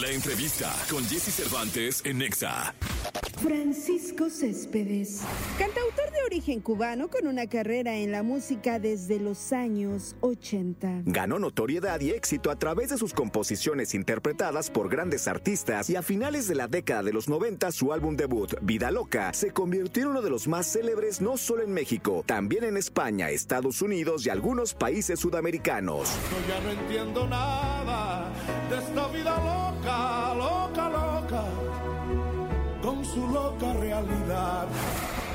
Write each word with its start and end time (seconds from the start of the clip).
La 0.00 0.10
entrevista 0.10 0.74
con 0.90 1.02
Jesse 1.06 1.32
Cervantes 1.32 2.02
en 2.04 2.18
Nexa. 2.18 2.74
Francisco 3.42 4.28
Céspedes, 4.28 5.22
cantautor 5.58 6.10
de 6.10 6.24
origen 6.26 6.60
cubano 6.60 7.08
con 7.08 7.26
una 7.26 7.46
carrera 7.46 7.94
en 7.96 8.10
la 8.10 8.22
música 8.22 8.78
desde 8.78 9.20
los 9.20 9.52
años 9.52 10.16
80. 10.20 11.02
Ganó 11.04 11.38
notoriedad 11.38 12.00
y 12.00 12.10
éxito 12.10 12.50
a 12.50 12.58
través 12.58 12.90
de 12.90 12.98
sus 12.98 13.14
composiciones 13.14 13.94
interpretadas 13.94 14.70
por 14.70 14.88
grandes 14.88 15.28
artistas 15.28 15.88
y 15.88 15.96
a 15.96 16.02
finales 16.02 16.48
de 16.48 16.56
la 16.56 16.66
década 16.68 17.02
de 17.02 17.12
los 17.12 17.28
90 17.28 17.70
su 17.72 17.92
álbum 17.92 18.16
debut, 18.16 18.54
Vida 18.62 18.90
Loca, 18.90 19.32
se 19.32 19.50
convirtió 19.50 20.02
en 20.02 20.08
uno 20.10 20.22
de 20.22 20.30
los 20.30 20.48
más 20.48 20.66
célebres 20.66 21.20
no 21.20 21.36
solo 21.36 21.62
en 21.62 21.72
México, 21.72 22.22
también 22.26 22.64
en 22.64 22.76
España, 22.76 23.30
Estados 23.30 23.80
Unidos 23.80 24.26
y 24.26 24.30
algunos 24.30 24.74
países 24.74 25.20
sudamericanos. 25.20 26.08
Yo 26.30 26.54
ya 26.54 26.60
no 26.60 26.70
entiendo 26.70 27.26
nada 27.28 28.32
de 28.70 28.78
esta 28.78 29.08
vida 29.08 29.36
loca, 29.36 29.65
loca, 29.86 30.88
loca, 30.88 31.44
con 32.82 33.04
su 33.04 33.26
loca 33.28 33.72
realidad. 33.74 34.66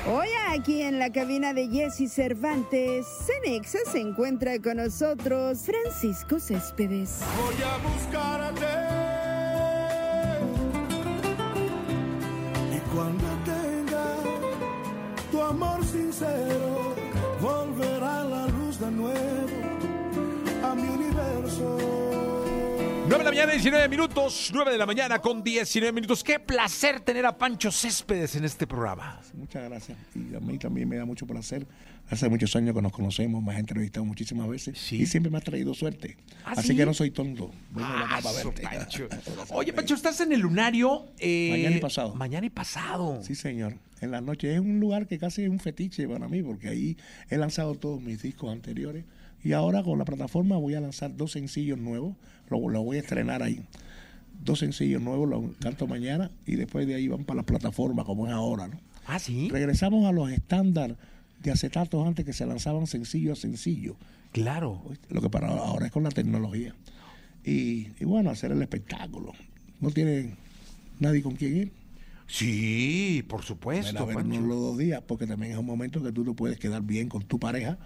Hoy 0.06 0.28
aquí 0.48 0.82
en 0.82 0.98
la 0.98 1.10
cabina 1.12 1.54
de 1.54 1.68
Jesse 1.68 2.12
Cervantes, 2.12 3.06
Cenexa 3.26 3.78
se 3.90 4.00
encuentra 4.00 4.58
con 4.58 4.78
nosotros 4.78 5.60
Francisco 5.60 6.40
Céspedes. 6.40 7.20
Voy 7.36 7.54
a 7.62 7.76
buscarte. 7.78 8.81
Mañana, 23.32 23.52
19 23.52 23.88
minutos. 23.88 24.50
9 24.52 24.72
de 24.72 24.78
la 24.78 24.84
mañana 24.86 25.18
con 25.20 25.42
19 25.42 25.92
minutos. 25.92 26.22
Qué 26.22 26.38
placer 26.38 27.00
tener 27.00 27.24
a 27.24 27.36
Pancho 27.38 27.70
Céspedes 27.72 28.36
en 28.36 28.44
este 28.44 28.66
programa. 28.66 29.20
Muchas 29.34 29.64
gracias. 29.68 29.96
Y 30.14 30.34
a 30.34 30.40
mí 30.40 30.58
también 30.58 30.86
me 30.88 30.96
da 30.96 31.04
mucho 31.06 31.26
placer. 31.26 31.66
Hace 32.10 32.28
muchos 32.28 32.54
años 32.56 32.74
que 32.74 32.82
nos 32.82 32.92
conocemos, 32.92 33.42
me 33.42 33.52
has 33.54 33.58
entrevistado 33.60 34.04
muchísimas 34.04 34.46
veces 34.48 34.78
Sí. 34.78 34.96
y 35.02 35.06
siempre 35.06 35.30
me 35.30 35.38
has 35.38 35.44
traído 35.44 35.72
suerte. 35.72 36.18
¿Ah, 36.44 36.52
Así 36.56 36.68
sí? 36.68 36.76
que 36.76 36.84
no 36.84 36.92
soy 36.92 37.10
tonto. 37.10 37.50
Vengo 37.70 37.88
Ah, 37.90 38.20
su 38.20 38.34
verte. 38.34 38.62
Pancho. 38.62 39.08
Oye, 39.50 39.72
Pancho, 39.72 39.94
estás 39.94 40.20
en 40.20 40.32
el 40.32 40.40
lunario. 40.40 41.06
eh, 41.18 41.48
Mañana 41.52 41.76
y 41.76 41.80
pasado. 41.80 42.14
Mañana 42.14 42.46
y 42.46 42.50
pasado. 42.50 43.22
Sí, 43.22 43.34
señor. 43.34 43.76
En 44.02 44.10
la 44.10 44.20
noche 44.20 44.52
es 44.52 44.60
un 44.60 44.78
lugar 44.78 45.06
que 45.06 45.18
casi 45.18 45.44
es 45.44 45.48
un 45.48 45.58
fetiche 45.60 46.06
para 46.06 46.28
mí, 46.28 46.42
porque 46.42 46.68
ahí 46.68 46.96
he 47.30 47.38
lanzado 47.38 47.76
todos 47.76 48.02
mis 48.02 48.20
discos 48.20 48.52
anteriores 48.52 49.04
y 49.42 49.52
ahora 49.52 49.82
con 49.82 49.98
la 49.98 50.04
plataforma 50.04 50.56
voy 50.56 50.74
a 50.74 50.80
lanzar 50.80 51.16
dos 51.16 51.32
sencillos 51.32 51.78
nuevos. 51.78 52.14
Lo, 52.48 52.68
lo 52.68 52.82
voy 52.82 52.98
a 52.98 53.00
estrenar 53.00 53.42
ahí. 53.42 53.60
Dos 54.44 54.60
sencillos 54.60 55.00
nuevos, 55.00 55.28
los 55.28 55.56
canto 55.60 55.86
mañana 55.86 56.30
y 56.46 56.56
después 56.56 56.86
de 56.86 56.94
ahí 56.94 57.08
van 57.08 57.24
para 57.24 57.38
la 57.38 57.46
plataforma 57.46 58.04
como 58.04 58.26
es 58.26 58.32
ahora, 58.32 58.68
¿no? 58.68 58.78
Ah, 59.06 59.18
sí. 59.18 59.48
Regresamos 59.50 60.06
a 60.06 60.12
los 60.12 60.30
estándares 60.30 60.96
de 61.42 61.50
acetatos 61.50 62.06
antes 62.06 62.24
que 62.24 62.32
se 62.32 62.46
lanzaban 62.46 62.86
sencillo 62.86 63.32
a 63.32 63.36
sencillo. 63.36 63.96
Claro. 64.32 64.82
Lo 65.10 65.20
que 65.20 65.28
para 65.28 65.48
ahora 65.48 65.86
es 65.86 65.92
con 65.92 66.04
la 66.04 66.10
tecnología. 66.10 66.74
Y, 67.44 67.88
y 67.98 68.04
bueno, 68.04 68.30
hacer 68.30 68.52
el 68.52 68.62
espectáculo. 68.62 69.32
No 69.80 69.90
tiene 69.90 70.36
nadie 71.00 71.22
con 71.22 71.34
quien 71.34 71.56
ir. 71.56 71.72
Sí, 72.28 73.24
por 73.28 73.40
Ven 73.40 73.46
supuesto, 73.46 73.98
a 73.98 74.06
vernos 74.06 74.42
los 74.42 74.58
dos 74.58 74.78
días, 74.78 75.02
porque 75.06 75.26
también 75.26 75.52
es 75.52 75.58
un 75.58 75.66
momento 75.66 76.02
que 76.02 76.12
tú 76.12 76.24
no 76.24 76.34
puedes 76.34 76.58
quedar 76.58 76.82
bien 76.82 77.08
con 77.08 77.24
tu 77.24 77.38
pareja, 77.38 77.76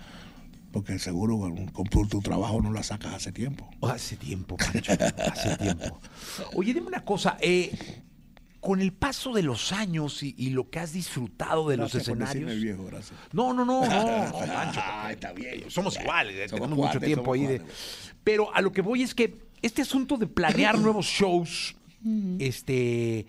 porque 0.77 0.99
seguro 0.99 1.39
con, 1.39 1.69
con 1.69 1.87
tu, 1.87 2.21
trabajo 2.21 2.61
no 2.61 2.71
la 2.71 2.83
sacas 2.83 3.15
hace 3.15 3.33
tiempo. 3.33 3.67
Hace 3.81 4.15
tiempo, 4.17 4.59
Pancho. 4.59 4.93
Hace 5.33 5.57
tiempo. 5.57 5.99
Oye, 6.53 6.75
dime 6.75 6.89
una 6.89 7.03
cosa. 7.03 7.39
eh, 7.41 7.73
con 8.61 8.83
el 8.83 8.93
paso 8.93 9.33
de 9.33 9.43
los 9.43 9.73
años 9.73 10.23
y, 10.23 10.35
y 10.37 10.51
lo 10.51 10.69
que 10.69 10.79
has 10.79 10.93
disfrutado 10.93 11.71
de 11.71 11.79
Gracias 11.79 12.07
los 12.09 12.19
por 12.19 12.23
escenarios. 12.29 12.61
viejo, 12.61 12.85
gracias. 12.85 13.19
No, 13.33 13.55
no, 13.55 13.65
no, 13.65 13.87
no, 13.87 14.27
no, 14.27 14.33
Pancho. 14.33 14.81
Ah, 14.85 15.09
está 15.13 15.33
bien. 15.33 15.65
Somos 15.71 15.99
iguales, 15.99 16.35
eh, 16.37 16.49
Somos 16.51 16.69
tenemos 16.69 16.87
mucho 16.87 17.01
tiempo 17.01 17.33
ahí. 17.33 17.47
de-. 17.47 17.63
Pero 18.23 18.55
a 18.55 18.61
lo 18.61 18.71
que 18.71 18.83
voy 18.83 19.01
es 19.01 19.15
que 19.15 19.39
este 19.63 19.81
asunto 19.81 20.19
de 20.19 20.27
planear 20.27 20.79
nuevos 20.79 21.07
shows, 21.07 21.75
este, 22.39 23.27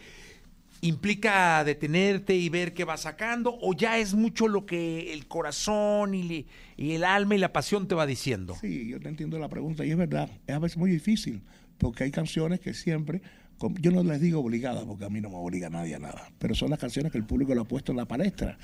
implica 0.82 1.64
detenerte 1.64 2.36
y 2.36 2.50
ver 2.50 2.74
qué 2.74 2.84
va 2.86 2.98
sacando, 2.98 3.58
o 3.62 3.74
ya 3.74 3.98
es 3.98 4.14
mucho 4.14 4.48
lo 4.48 4.66
que 4.66 5.14
el 5.14 5.28
corazón 5.28 6.14
y, 6.14 6.24
le- 6.24 6.46
y 6.78 6.92
el 6.94 7.04
alma 7.04 7.36
y 7.36 7.38
la 7.40 7.52
pasión 7.54 7.88
te 7.88 7.96
va 7.96 8.06
diciendo. 8.06 8.56
Sí, 8.62 8.88
yo 8.88 9.00
te 9.00 9.10
entiendo 9.10 9.40
la 9.40 9.50
pregunta 9.50 9.86
y 9.86 9.92
es 9.92 9.98
verdad, 9.98 10.30
es 10.46 10.56
a 10.56 10.60
veces 10.60 10.78
muy 10.78 10.92
difícil, 10.92 11.42
porque 11.78 12.04
hay 12.04 12.12
canciones 12.12 12.60
que 12.60 12.74
siempre, 12.74 13.22
yo 13.82 13.90
no 13.92 14.04
les 14.04 14.22
digo 14.22 14.40
obligadas, 14.40 14.84
porque 14.86 15.06
a 15.06 15.10
mí 15.10 15.20
no 15.20 15.30
me 15.30 15.36
obliga 15.38 15.70
nadie 15.70 15.96
a 15.96 16.00
nada, 16.00 16.30
pero 16.38 16.54
son 16.54 16.70
las 16.70 16.78
canciones 16.80 17.12
que 17.12 17.18
el 17.18 17.24
público 17.26 17.56
le 17.56 17.62
ha 17.62 17.64
puesto 17.64 17.92
en 17.92 17.98
la 17.98 18.06
palestra 18.06 18.58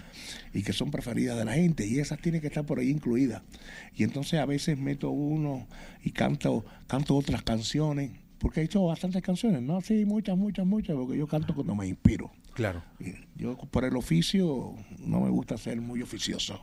y 0.53 0.61
que 0.61 0.71
son 0.73 0.91
preferidas 0.91 1.35
de 1.37 1.45
la 1.45 1.53
gente 1.53 1.87
y 1.87 1.97
esas 1.99 2.19
tienen 2.19 2.41
que 2.41 2.47
estar 2.47 2.63
por 2.65 2.77
ahí 2.79 2.89
incluidas. 2.91 3.41
Y 3.95 4.03
entonces 4.03 4.39
a 4.39 4.45
veces 4.45 4.77
meto 4.77 5.09
uno 5.09 5.67
y 6.03 6.11
canto, 6.11 6.63
canto 6.87 7.15
otras 7.15 7.41
canciones, 7.41 8.11
porque 8.43 8.59
he 8.61 8.63
hecho 8.65 8.83
bastantes 8.83 9.21
canciones, 9.23 9.61
¿no? 9.63 9.81
Sí, 9.81 10.05
muchas, 10.05 10.37
muchas, 10.37 10.65
muchas, 10.67 10.95
porque 10.95 11.17
yo 11.17 11.25
canto 11.27 11.55
cuando 11.55 11.73
me 11.73 11.87
inspiro. 11.87 12.29
Claro. 12.53 12.83
Yo 13.35 13.55
por 13.57 13.85
el 13.85 13.95
oficio 13.95 14.75
no 14.99 15.21
me 15.21 15.29
gusta 15.29 15.57
ser 15.57 15.81
muy 15.81 16.01
oficioso. 16.03 16.59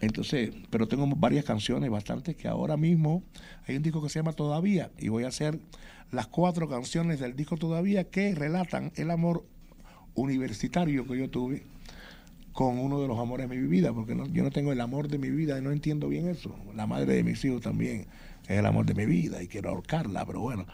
Entonces, 0.00 0.50
pero 0.68 0.88
tengo 0.88 1.06
varias 1.06 1.44
canciones, 1.44 1.88
bastantes, 1.90 2.34
que 2.36 2.48
ahora 2.48 2.76
mismo 2.76 3.22
hay 3.66 3.76
un 3.76 3.82
disco 3.82 4.02
que 4.02 4.08
se 4.08 4.18
llama 4.18 4.32
Todavía 4.32 4.90
y 4.98 5.08
voy 5.08 5.24
a 5.24 5.28
hacer 5.28 5.58
las 6.10 6.26
cuatro 6.26 6.68
canciones 6.68 7.20
del 7.20 7.36
disco 7.36 7.56
Todavía 7.56 8.04
que 8.10 8.34
relatan 8.34 8.92
el 8.96 9.10
amor 9.10 9.44
universitario 10.14 11.06
que 11.06 11.18
yo 11.18 11.30
tuve 11.30 11.62
con 12.52 12.78
uno 12.78 13.00
de 13.00 13.06
los 13.06 13.18
amores 13.18 13.48
de 13.48 13.56
mi 13.56 13.66
vida, 13.68 13.92
porque 13.92 14.14
no- 14.16 14.26
yo 14.26 14.42
no 14.42 14.50
tengo 14.50 14.72
el 14.72 14.80
amor 14.80 15.06
de 15.08 15.18
mi 15.18 15.30
vida 15.30 15.56
y 15.58 15.62
no 15.62 15.70
entiendo 15.70 16.08
bien 16.08 16.28
eso. 16.28 16.54
La 16.74 16.86
madre 16.86 17.14
de 17.14 17.22
mis 17.22 17.42
hijos 17.44 17.60
también 17.62 18.06
es 18.50 18.58
el 18.58 18.66
amor 18.66 18.84
de 18.84 18.94
mi 18.94 19.06
vida 19.06 19.42
y 19.42 19.48
quiero 19.48 19.70
ahorcarla, 19.70 20.26
pero 20.26 20.40
bueno. 20.40 20.66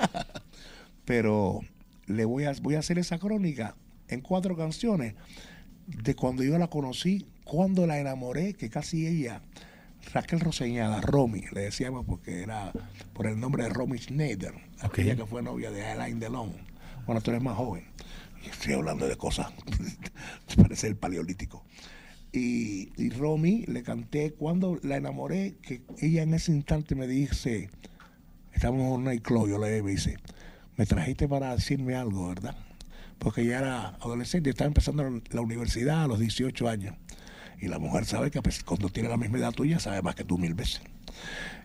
pero 1.04 1.60
le 2.06 2.24
voy 2.24 2.44
a, 2.44 2.52
voy 2.62 2.74
a 2.76 2.78
hacer 2.78 2.98
esa 2.98 3.18
crónica 3.18 3.76
en 4.08 4.20
cuatro 4.22 4.56
canciones 4.56 5.14
de 5.86 6.14
cuando 6.14 6.42
yo 6.42 6.56
la 6.56 6.68
conocí, 6.68 7.26
cuando 7.44 7.86
la 7.86 7.98
enamoré, 7.98 8.54
que 8.54 8.70
casi 8.70 9.06
ella, 9.06 9.42
Raquel 10.14 10.40
Roseñada, 10.40 11.00
Romy, 11.00 11.44
le 11.52 11.62
decíamos 11.62 12.06
porque 12.06 12.42
era 12.42 12.72
por 13.12 13.26
el 13.26 13.38
nombre 13.38 13.64
de 13.64 13.68
Romy 13.68 13.98
Schneider, 13.98 14.54
aquella 14.80 15.16
que 15.16 15.26
fue 15.26 15.42
novia 15.42 15.70
de 15.70 15.84
Alain 15.84 16.18
Delon. 16.18 16.52
Bueno, 17.06 17.20
tú 17.20 17.30
eres 17.30 17.42
más 17.42 17.56
joven. 17.56 17.84
Y 18.42 18.48
estoy 18.48 18.72
hablando 18.72 19.06
de 19.06 19.16
cosas, 19.16 19.52
parece 20.56 20.86
el 20.86 20.96
paleolítico. 20.96 21.62
Y, 22.32 22.90
y 22.96 23.10
Romy 23.10 23.64
le 23.66 23.82
canté 23.82 24.32
cuando 24.32 24.78
la 24.82 24.96
enamoré, 24.96 25.56
que 25.62 25.82
ella 25.98 26.22
en 26.22 26.34
ese 26.34 26.52
instante 26.52 26.94
me 26.94 27.06
dice, 27.06 27.70
estamos 28.52 28.82
en 28.82 28.92
un 28.92 29.04
nightclub, 29.04 29.48
yo 29.48 29.58
le 29.58 29.82
dice, 29.82 30.18
me 30.76 30.86
trajiste 30.86 31.28
para 31.28 31.54
decirme 31.54 31.94
algo, 31.94 32.28
¿verdad? 32.28 32.56
Porque 33.18 33.42
ella 33.42 33.58
era 33.58 33.88
adolescente, 34.00 34.50
estaba 34.50 34.68
empezando 34.68 35.22
la 35.30 35.40
universidad 35.40 36.04
a 36.04 36.06
los 36.06 36.18
18 36.18 36.68
años. 36.68 36.96
Y 37.60 37.68
la 37.68 37.78
mujer 37.78 38.06
sabe 38.06 38.30
que 38.30 38.40
cuando 38.64 38.88
tiene 38.88 39.08
la 39.10 39.18
misma 39.18 39.38
edad 39.38 39.52
tuya, 39.52 39.78
sabe 39.78 40.00
más 40.00 40.14
que 40.14 40.24
tú 40.24 40.38
mil 40.38 40.54
veces. 40.54 40.80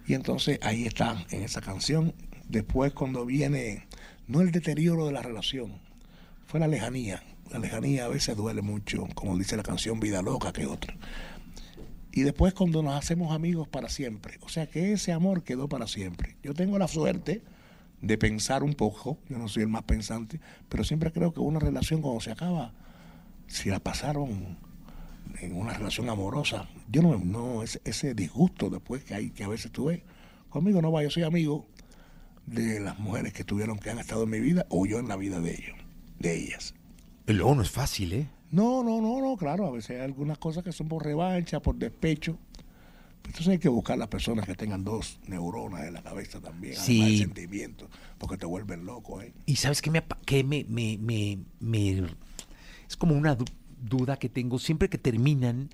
Y 0.06 0.14
entonces 0.14 0.59
ahí 0.62 0.86
está, 0.86 1.26
en 1.32 1.44
esa 1.44 1.62
canción. 1.62 2.14
Después 2.50 2.92
cuando 2.94 3.26
viene, 3.26 3.88
no 4.28 4.42
el 4.42 4.52
deterioro 4.52 5.06
de 5.06 5.14
la 5.14 5.22
relación, 5.22 5.80
fue 6.46 6.59
la 6.59 6.68
lejanía. 6.68 7.24
La 7.52 7.60
lejanía 7.60 8.06
a 8.06 8.08
veces 8.08 8.36
duele 8.36 8.62
mucho, 8.62 9.08
como 9.14 9.38
dice 9.38 9.56
la 9.56 9.64
canción 9.64 10.00
Vida 10.00 10.22
Loca, 10.22 10.52
que 10.52 10.66
otra. 10.66 10.96
Y 12.12 12.22
después 12.22 12.54
cuando 12.54 12.82
nos 12.82 12.96
hacemos 12.96 13.34
amigos 13.34 13.68
para 13.68 13.90
siempre. 13.90 14.40
O 14.42 14.50
sea 14.50 14.68
que 14.68 14.94
ese 14.94 15.12
amor 15.12 15.44
quedó 15.44 15.68
para 15.68 15.86
siempre. 15.86 16.38
Yo 16.42 16.54
tengo 16.54 16.80
la 16.80 16.88
suerte 16.88 17.44
de 18.02 18.18
pensar 18.18 18.64
un 18.64 18.74
poco, 18.74 19.18
yo 19.30 19.38
no 19.38 19.48
soy 19.48 19.64
el 19.64 19.70
más 19.70 19.84
pensante, 19.84 20.40
pero 20.70 20.84
siempre 20.84 21.12
creo 21.12 21.34
que 21.34 21.40
una 21.40 21.59
relación 21.59 22.02
cuando 22.02 22.22
se 22.22 22.32
acaba, 22.32 22.72
si 23.48 23.70
la 23.70 23.80
pasaron 23.80 24.58
en 25.41 25.58
una 25.58 25.74
relación 25.74 26.09
amorosa, 26.09 26.70
yo 26.88 27.02
no, 27.02 27.18
no 27.18 27.64
ese, 27.64 28.14
disgusto 28.14 28.70
después 28.70 29.03
que 29.03 29.16
hay, 29.16 29.32
que 29.32 29.44
a 29.44 29.48
veces 29.48 29.72
tuve, 29.72 30.03
conmigo 30.50 30.82
no 30.82 30.91
va, 30.91 31.03
yo 31.03 31.09
soy 31.09 31.24
amigo 31.24 31.66
de 32.46 32.80
las 32.80 33.00
mujeres 33.00 33.34
que 33.34 33.44
tuvieron, 33.44 33.80
que 33.80 33.90
han 33.90 34.00
estado 34.00 34.24
en 34.24 34.30
mi 34.30 34.40
vida, 34.40 34.68
o 34.70 34.86
yo 34.86 35.00
en 35.00 35.08
la 35.08 35.16
vida 35.16 35.40
de 35.40 35.52
ellos, 35.52 35.76
de 36.20 36.36
ellas. 36.38 36.75
Y 37.28 37.34
luego 37.34 37.56
no 37.56 37.62
es 37.62 37.72
fácil, 37.72 38.14
¿eh? 38.14 38.28
No, 38.52 38.84
no, 38.84 39.02
no, 39.02 39.20
no, 39.22 39.36
claro, 39.38 39.66
a 39.68 39.72
veces 39.72 39.92
hay 39.98 40.04
algunas 40.04 40.38
cosas 40.38 40.64
que 40.64 40.72
son 40.72 40.88
por 40.88 41.04
revancha, 41.04 41.60
por 41.62 41.76
despecho. 41.76 42.38
Entonces 43.26 43.48
hay 43.48 43.58
que 43.58 43.70
buscar 43.70 43.98
las 43.98 44.08
personas 44.08 44.46
que 44.46 44.54
tengan 44.54 44.84
dos 44.84 45.20
neuronas 45.28 45.86
en 45.86 45.94
la 45.96 46.04
cabeza 46.04 46.40
también, 46.40 46.76
Sí. 46.76 47.02
además 47.02 47.12
de 47.20 47.26
sentimientos, 47.26 47.90
porque 48.20 48.38
te 48.38 48.46
vuelven 48.46 48.86
loco, 48.86 49.22
¿eh? 49.22 49.34
Y 49.48 49.56
sabes 49.56 49.82
qué 49.82 49.90
me, 49.90 50.04
qué 50.26 50.44
me, 50.44 50.64
me, 50.70 50.98
me, 51.00 51.40
me- 51.60 52.06
es 52.88 52.96
como 52.98 53.16
una 53.16 53.34
du- 53.36 53.46
duda 53.82 54.18
que 54.18 54.30
tengo. 54.30 54.60
Siempre 54.60 54.90
que 54.90 55.00
terminan, 55.00 55.70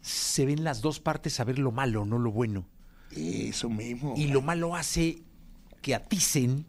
se 0.00 0.46
ven 0.46 0.62
las 0.62 0.80
dos 0.80 1.00
partes 1.00 1.40
a 1.40 1.44
ver 1.44 1.58
lo 1.58 1.72
malo, 1.72 2.04
no 2.06 2.18
lo 2.20 2.30
bueno. 2.30 2.64
Eso 3.10 3.68
mismo. 3.68 4.14
Y 4.16 4.28
lo 4.28 4.40
malo 4.40 4.76
hace 4.76 5.18
que 5.82 5.94
aticen 5.96 6.64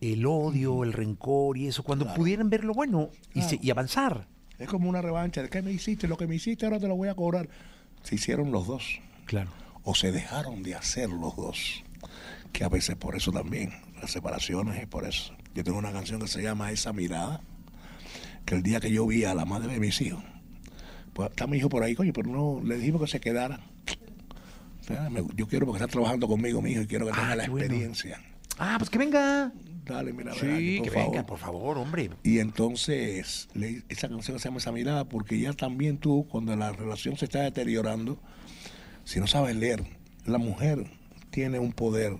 el 0.00 0.24
odio, 0.26 0.82
el 0.84 0.92
rencor 0.92 1.58
y 1.58 1.66
eso, 1.66 1.82
cuando 1.82 2.12
pudieran 2.14 2.48
ver 2.50 2.64
lo 2.64 2.72
bueno 2.74 3.10
y, 3.34 3.42
se- 3.42 3.58
y 3.60 3.70
avanzar. 3.70 4.26
Es 4.58 4.68
como 4.68 4.88
una 4.88 5.00
revancha. 5.02 5.42
¿De 5.42 5.48
qué 5.48 5.62
me 5.62 5.72
hiciste? 5.72 6.06
Lo 6.08 6.16
que 6.16 6.26
me 6.26 6.34
hiciste 6.36 6.64
ahora 6.66 6.78
te 6.78 6.86
lo 6.88 6.96
voy 6.96 7.08
a 7.08 7.14
cobrar. 7.14 7.48
Se 8.02 8.14
hicieron 8.14 8.50
los 8.52 8.66
dos. 8.66 9.00
Claro. 9.26 9.50
O 9.84 9.94
se 9.94 10.12
dejaron 10.12 10.62
de 10.62 10.74
hacer 10.74 11.08
los 11.10 11.34
dos. 11.36 11.82
Que 12.52 12.64
a 12.64 12.68
veces 12.68 12.96
por 12.96 13.14
eso 13.16 13.30
también. 13.32 13.72
Las 14.00 14.10
separaciones 14.10 14.80
es 14.80 14.86
por 14.86 15.04
eso. 15.06 15.34
Yo 15.54 15.64
tengo 15.64 15.78
una 15.78 15.92
canción 15.92 16.20
que 16.20 16.28
se 16.28 16.42
llama 16.42 16.70
Esa 16.72 16.92
mirada. 16.92 17.40
Que 18.44 18.54
el 18.54 18.62
día 18.62 18.80
que 18.80 18.90
yo 18.90 19.06
vi 19.06 19.24
a 19.24 19.34
la 19.34 19.44
madre 19.44 19.72
de 19.74 19.80
mis 19.80 20.00
hijos. 20.00 20.22
Pues 21.12 21.30
está 21.30 21.46
mi 21.46 21.56
hijo 21.58 21.68
por 21.68 21.82
ahí, 21.82 21.94
coño, 21.94 22.12
pero 22.12 22.30
no 22.30 22.60
le 22.64 22.76
dijimos 22.76 23.00
que 23.02 23.06
se 23.08 23.20
quedara. 23.20 23.60
Yo 25.36 25.46
quiero 25.46 25.66
porque 25.66 25.82
está 25.82 25.90
trabajando 25.92 26.26
conmigo 26.26 26.60
mi 26.60 26.72
hijo 26.72 26.82
y 26.82 26.86
quiero 26.86 27.06
que 27.06 27.12
Ah, 27.12 27.16
tenga 27.16 27.36
la 27.36 27.48
bueno. 27.48 27.64
experiencia. 27.66 28.20
Ah, 28.58 28.76
pues 28.78 28.90
que 28.90 28.98
venga. 28.98 29.52
Mira, 30.12 30.32
Sí, 30.34 30.76
por 30.78 30.84
que 30.88 30.90
favor. 30.94 31.10
venga, 31.12 31.26
por 31.26 31.38
favor, 31.38 31.78
hombre. 31.78 32.10
Y 32.22 32.38
entonces, 32.38 33.48
le- 33.54 33.82
esa 33.88 34.08
canción 34.08 34.38
se 34.38 34.44
llama 34.48 34.58
Esa 34.58 34.72
Mirada 34.72 35.04
porque 35.08 35.38
ya 35.38 35.52
también 35.52 35.98
tú, 35.98 36.26
cuando 36.30 36.54
la 36.56 36.72
relación 36.72 37.16
se 37.16 37.24
está 37.26 37.42
deteriorando, 37.42 38.18
si 39.04 39.18
no 39.20 39.26
sabes 39.26 39.56
leer, 39.56 39.84
la 40.26 40.38
mujer 40.38 40.84
tiene 41.30 41.58
un 41.58 41.72
poder 41.72 42.16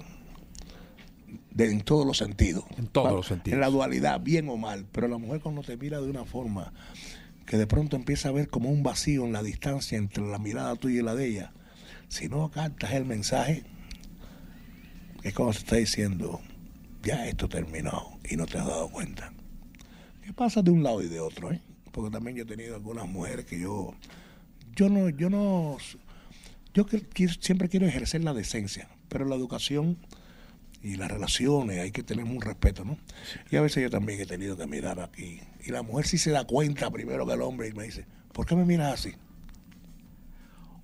de- 1.53 1.71
en 1.71 1.81
todos 1.83 2.07
los 2.07 2.19
sentidos. 2.19 2.65
En 2.77 2.87
todos 2.87 3.05
¿vale? 3.07 3.17
los 3.17 3.27
sentidos. 3.27 3.55
En 3.55 3.61
la 3.61 3.69
dualidad, 3.71 4.21
bien 4.21 4.49
o 4.49 4.57
mal. 4.57 4.87
Pero 4.93 5.09
la 5.09 5.19
mujer 5.19 5.41
cuando 5.41 5.63
te 5.63 5.77
mira 5.77 6.01
de 6.01 6.11
una 6.11 6.25
forma 6.25 6.73
que 7.47 7.57
de 7.57 7.67
pronto 7.67 7.97
empieza 7.97 8.29
a 8.29 8.33
ver 8.33 8.49
como 8.49 8.71
un 8.71 8.83
vacío 8.83 9.25
en 9.25 9.33
la 9.33 9.43
distancia 9.43 9.99
entre 9.99 10.27
la 10.27 10.39
mirada 10.39 10.77
tuya 10.77 11.01
y 11.01 11.03
la 11.03 11.15
de 11.15 11.27
ella, 11.27 11.53
si 12.09 12.29
no 12.29 12.51
captas 12.51 12.93
el 12.93 13.05
mensaje, 13.05 13.65
es 15.23 15.35
como 15.35 15.53
se 15.53 15.59
está 15.61 15.77
diciendo, 15.77 16.41
ya 17.03 17.27
esto 17.27 17.49
terminó 17.49 18.19
y 18.29 18.37
no 18.37 18.47
te 18.47 18.59
has 18.59 18.67
dado 18.67 18.89
cuenta. 18.89 19.33
¿Qué 20.25 20.33
pasa 20.33 20.63
de 20.63 20.71
un 20.71 20.83
lado 20.83 21.03
y 21.03 21.09
de 21.09 21.21
otro? 21.21 21.53
eh? 21.53 21.61
Porque 21.93 22.11
también 22.11 22.37
yo 22.37 22.43
he 22.45 22.47
tenido 22.47 22.75
algunas 22.75 23.09
mujeres 23.09 23.47
que 23.47 23.59
yo, 23.59 23.95
yo 24.77 24.89
no, 24.89 25.09
yo 25.09 25.29
no, 25.29 25.77
yo 26.75 26.87
siempre 27.41 27.69
quiero 27.69 27.87
ejercer 27.87 28.23
la 28.23 28.33
decencia, 28.33 28.89
pero 29.09 29.25
la 29.25 29.35
educación 29.35 29.99
y 30.83 30.97
las 30.97 31.11
relaciones 31.11 31.81
hay 31.81 31.91
que 31.91 32.03
tener 32.03 32.25
un 32.25 32.41
respeto, 32.41 32.85
¿no? 32.85 32.97
Y 33.51 33.57
a 33.57 33.61
veces 33.61 33.83
yo 33.83 33.91
también 33.91 34.21
he 34.21 34.27
tenido 34.27 34.57
que 34.57 34.67
mirar 34.67 35.01
aquí. 35.01 35.41
Y 35.65 35.73
la 35.73 35.83
mujer 35.83 36.07
sí 36.07 36.17
se 36.17 36.31
da 36.31 36.47
cuenta 36.47 36.91
primero 36.91 37.27
que 37.27 37.35
el 37.35 37.43
hombre 37.43 37.69
y 37.69 37.73
me 37.73 37.85
dice, 37.85 38.07
¿por 38.33 38.47
qué 38.47 38.55
me 38.55 38.65
miras 38.65 38.95
así? 38.95 39.15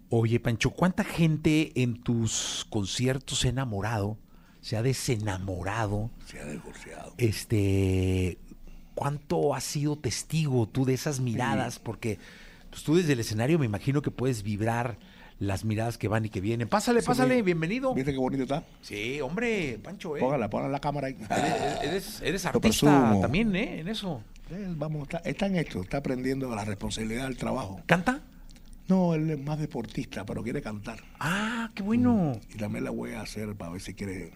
Oye, 0.08 0.38
Pancho, 0.38 0.70
¿cuánta 0.70 1.02
gente 1.02 1.72
en 1.82 2.02
tus 2.02 2.66
conciertos 2.68 3.44
ha 3.44 3.48
enamorado? 3.48 4.18
Se 4.66 4.76
ha 4.76 4.82
desenamorado. 4.82 6.10
Se 6.26 6.40
ha 6.40 6.44
divorciado. 6.44 7.14
Este, 7.18 8.36
¿cuánto 8.96 9.54
has 9.54 9.62
sido 9.62 9.96
testigo 9.96 10.66
tú 10.66 10.84
de 10.84 10.92
esas 10.92 11.20
miradas? 11.20 11.78
Porque 11.78 12.18
pues, 12.70 12.82
tú 12.82 12.96
desde 12.96 13.12
el 13.12 13.20
escenario 13.20 13.60
me 13.60 13.66
imagino 13.66 14.02
que 14.02 14.10
puedes 14.10 14.42
vibrar 14.42 14.98
las 15.38 15.64
miradas 15.64 15.98
que 15.98 16.08
van 16.08 16.24
y 16.24 16.30
que 16.30 16.40
vienen. 16.40 16.66
Pásale, 16.68 17.00
pásale, 17.00 17.42
bienvenido. 17.42 17.94
¿Viste 17.94 18.10
qué 18.10 18.18
bonito 18.18 18.42
está? 18.42 18.64
Sí, 18.80 19.20
hombre, 19.20 19.78
Pancho, 19.84 20.16
¿eh? 20.16 20.20
Póngala, 20.20 20.50
póngala 20.50 20.70
la 20.70 20.80
cámara 20.80 21.06
ahí. 21.06 21.16
Eres, 21.84 22.20
eres- 22.22 22.44
artista 22.44 23.20
también, 23.20 23.54
¿eh? 23.54 23.78
En 23.78 23.86
eso. 23.86 24.24
Él, 24.50 24.74
vamos, 24.74 25.04
está, 25.04 25.18
está 25.18 25.46
en 25.46 25.54
esto, 25.54 25.80
está 25.80 25.98
aprendiendo 25.98 26.52
la 26.52 26.64
responsabilidad 26.64 27.28
del 27.28 27.36
trabajo. 27.36 27.82
¿Canta? 27.86 28.20
No, 28.88 29.14
él 29.14 29.30
es 29.30 29.38
más 29.38 29.60
deportista, 29.60 30.26
pero 30.26 30.42
quiere 30.42 30.60
cantar. 30.60 31.04
Ah, 31.20 31.70
qué 31.72 31.84
bueno. 31.84 32.32
Y 32.52 32.56
también 32.56 32.82
la 32.82 32.90
voy 32.90 33.12
a 33.12 33.20
hacer 33.20 33.54
para 33.54 33.70
ver 33.70 33.80
si 33.80 33.94
quiere 33.94 34.32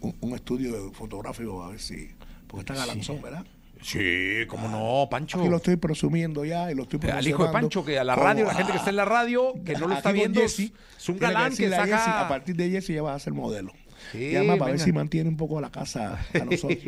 un, 0.00 0.14
un 0.20 0.34
estudio 0.34 0.92
fotográfico, 0.92 1.62
a 1.62 1.70
ver 1.70 1.80
si. 1.80 2.10
Porque 2.46 2.60
está 2.60 2.74
galanzón, 2.74 3.20
¿verdad? 3.22 3.44
Sí, 3.82 4.46
cómo 4.48 4.68
no, 4.68 5.08
Pancho. 5.10 5.38
Aquí 5.38 5.48
lo 5.48 5.56
estoy 5.58 5.76
presumiendo 5.76 6.44
ya 6.44 6.70
y 6.72 6.74
lo 6.74 6.84
estoy 6.84 6.98
Al 7.10 7.26
hijo 7.26 7.46
de 7.46 7.52
Pancho, 7.52 7.84
que 7.84 7.98
a 7.98 8.04
la 8.04 8.14
Como- 8.14 8.26
radio, 8.26 8.46
la 8.46 8.54
gente 8.54 8.72
que 8.72 8.78
está 8.78 8.90
en 8.90 8.96
la 8.96 9.04
radio, 9.04 9.52
que 9.64 9.74
no 9.74 9.88
lo 9.88 9.94
está 9.94 10.10
viendo, 10.12 10.40
Jesse, 10.40 10.72
es 10.96 11.08
un 11.08 11.18
galán 11.18 11.50
que 11.54 11.68
Jesse, 11.68 11.74
saca... 11.76 12.20
a 12.24 12.28
partir 12.28 12.56
de 12.56 12.70
Jesse 12.70 12.88
ya 12.94 13.02
vas 13.02 13.16
a 13.16 13.18
ser 13.18 13.34
modelo. 13.34 13.72
Sí, 14.12 14.18
y 14.30 14.36
además 14.36 14.58
para 14.58 14.70
ver 14.72 14.80
si 14.80 14.92
mantiene 14.92 15.28
un 15.28 15.36
poco 15.36 15.60
la 15.60 15.70
casa 15.70 16.18
a 16.32 16.44
nosotros. 16.44 16.78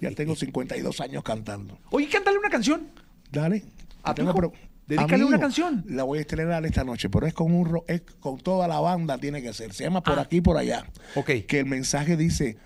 ya 0.00 0.10
tengo 0.10 0.34
52 0.36 1.00
años 1.00 1.22
cantando. 1.22 1.78
Oye, 1.90 2.08
cántale 2.08 2.38
una 2.38 2.50
canción. 2.50 2.88
Dale. 3.30 3.64
¿A 4.02 4.14
Tengo 4.14 4.34
pro- 4.34 4.52
Dedícale 4.86 5.24
una 5.24 5.38
canción. 5.38 5.84
La 5.88 6.02
voy 6.02 6.18
a 6.18 6.22
estrenar 6.22 6.64
esta 6.66 6.84
noche, 6.84 7.08
pero 7.08 7.26
es 7.26 7.34
con 7.34 7.52
un 7.54 7.66
ro- 7.66 7.84
es 7.88 8.02
con 8.20 8.38
toda 8.38 8.66
la 8.68 8.80
banda 8.80 9.16
tiene 9.18 9.40
que 9.42 9.52
ser. 9.52 9.72
Se 9.72 9.84
llama 9.84 10.02
Por 10.02 10.18
Ah. 10.18 10.22
aquí 10.22 10.38
y 10.38 10.40
por 10.40 10.56
allá. 10.56 10.86
Ok. 11.14 11.30
Que 11.46 11.60
el 11.60 11.66
mensaje 11.66 12.16
dice, 12.16 12.56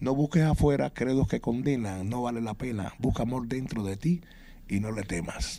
no 0.00 0.14
busques 0.14 0.42
afuera 0.44 0.90
credos 0.90 1.26
que 1.28 1.40
condenan, 1.40 2.08
no 2.08 2.22
vale 2.22 2.40
la 2.40 2.54
pena. 2.54 2.94
Busca 2.98 3.22
amor 3.24 3.48
dentro 3.48 3.82
de 3.82 3.96
ti 3.96 4.22
y 4.68 4.80
no 4.80 4.92
le 4.92 5.02
temas. 5.02 5.58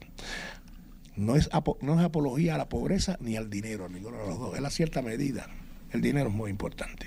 No 1.16 1.36
es, 1.36 1.50
no 1.82 2.00
es 2.00 2.06
apología 2.06 2.56
a 2.56 2.58
la 2.58 2.68
pobreza 2.70 3.18
ni 3.22 3.38
al 3.38 3.50
dinero, 3.50 3.88
ninguno 3.88 4.18
de 4.18 4.28
los 4.28 4.40
dos. 4.40 4.56
Es 4.56 4.62
la 4.62 4.70
cierta 4.70 5.02
medida. 5.02 5.48
El 5.92 6.02
dinero 6.02 6.30
es 6.30 6.36
muy 6.36 6.50
importante, 6.52 7.06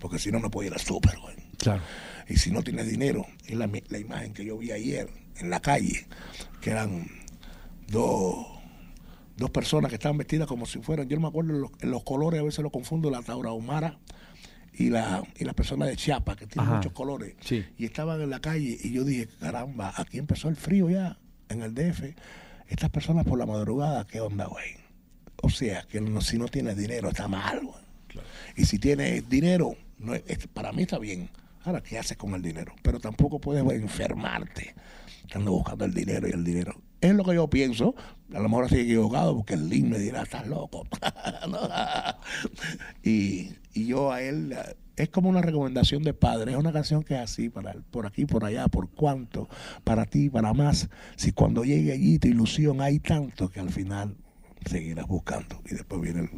porque 0.00 0.18
si 0.18 0.32
no, 0.32 0.40
no 0.40 0.50
puede 0.50 0.68
ir 0.68 0.72
al 0.74 0.80
súper, 0.80 1.16
güey. 1.18 1.36
Claro. 1.58 1.82
Y 2.28 2.36
si 2.38 2.50
no 2.50 2.62
tienes 2.62 2.88
dinero, 2.88 3.24
es 3.46 3.54
la, 3.56 3.70
la 3.88 3.98
imagen 3.98 4.32
que 4.34 4.44
yo 4.44 4.58
vi 4.58 4.72
ayer 4.72 5.08
en 5.38 5.50
la 5.50 5.60
calle, 5.60 6.06
que 6.60 6.70
eran 6.70 7.06
dos, 7.88 8.46
dos 9.36 9.50
personas 9.50 9.88
que 9.90 9.96
estaban 9.96 10.18
vestidas 10.18 10.46
como 10.48 10.66
si 10.66 10.80
fueran, 10.80 11.08
yo 11.08 11.16
no 11.16 11.22
me 11.22 11.28
acuerdo 11.28 11.54
en 11.54 11.60
los, 11.62 11.70
en 11.80 11.90
los 11.90 12.02
colores, 12.02 12.40
a 12.40 12.44
veces 12.44 12.62
lo 12.62 12.70
confundo, 12.70 13.10
la 13.10 13.22
taurahumara 13.22 13.98
y 14.72 14.90
la, 14.90 15.22
y 15.38 15.44
la 15.44 15.52
persona 15.52 15.86
de 15.86 15.96
Chiapas, 15.96 16.36
que 16.36 16.46
tiene 16.46 16.66
Ajá. 16.66 16.76
muchos 16.76 16.92
colores. 16.92 17.34
Sí. 17.40 17.64
Y 17.78 17.84
estaban 17.86 18.20
en 18.20 18.30
la 18.30 18.40
calle 18.40 18.76
y 18.82 18.92
yo 18.92 19.04
dije, 19.04 19.28
caramba, 19.40 19.92
aquí 19.96 20.18
empezó 20.18 20.48
el 20.48 20.56
frío 20.56 20.90
ya, 20.90 21.18
en 21.48 21.62
el 21.62 21.74
DF. 21.74 22.14
Estas 22.68 22.90
personas 22.90 23.24
por 23.24 23.38
la 23.38 23.46
madrugada, 23.46 24.06
¿qué 24.06 24.20
onda, 24.20 24.46
güey? 24.46 24.72
O 25.42 25.48
sea, 25.50 25.82
que 25.88 26.00
no- 26.00 26.20
si 26.20 26.36
no 26.38 26.48
tienes 26.48 26.76
dinero 26.76 27.08
está 27.08 27.28
mal, 27.28 27.60
güey. 27.64 27.86
Y 28.56 28.64
si 28.64 28.78
tienes 28.78 29.28
dinero, 29.28 29.76
no 29.98 30.14
es- 30.14 30.24
es- 30.26 30.46
para 30.48 30.72
mí 30.72 30.82
está 30.82 30.98
bien. 30.98 31.28
Ahora, 31.64 31.82
¿qué 31.82 31.98
haces 31.98 32.16
con 32.16 32.34
el 32.34 32.42
dinero? 32.42 32.74
Pero 32.82 32.98
tampoco 32.98 33.38
puedes 33.40 33.62
enfermarte 33.80 34.74
estando 35.24 35.52
buscando 35.52 35.84
el 35.84 35.92
dinero 35.94 36.28
y 36.28 36.32
el 36.32 36.42
dinero. 36.44 36.80
Es 37.00 37.14
lo 37.14 37.24
que 37.24 37.34
yo 37.34 37.48
pienso. 37.48 37.94
A 38.34 38.40
lo 38.40 38.48
mejor 38.48 38.64
estoy 38.64 38.80
equivocado 38.80 39.36
porque 39.36 39.54
el 39.54 39.68
link 39.68 39.86
me 39.86 39.98
dirá, 39.98 40.22
estás 40.22 40.46
loco. 40.46 40.86
Y, 43.02 43.52
y 43.72 43.86
yo 43.86 44.10
a 44.10 44.20
él, 44.20 44.56
es 44.96 45.10
como 45.10 45.28
una 45.28 45.42
recomendación 45.42 46.02
de 46.02 46.14
padre. 46.14 46.52
Es 46.52 46.58
una 46.58 46.72
canción 46.72 47.02
que 47.02 47.14
es 47.14 47.20
así, 47.20 47.48
para 47.50 47.72
él, 47.72 47.82
por 47.90 48.06
aquí, 48.06 48.24
por 48.24 48.44
allá, 48.44 48.66
por 48.68 48.90
cuánto, 48.90 49.48
para 49.84 50.06
ti, 50.06 50.30
para 50.30 50.52
más. 50.54 50.88
Si 51.16 51.32
cuando 51.32 51.64
llegue 51.64 51.92
allí 51.92 52.18
tu 52.18 52.28
ilusión 52.28 52.80
hay 52.80 52.98
tanto 52.98 53.48
que 53.50 53.60
al 53.60 53.70
final 53.70 54.16
seguirás 54.64 55.06
buscando. 55.06 55.62
Y 55.66 55.74
después 55.74 56.00
viene 56.00 56.20
el... 56.20 56.30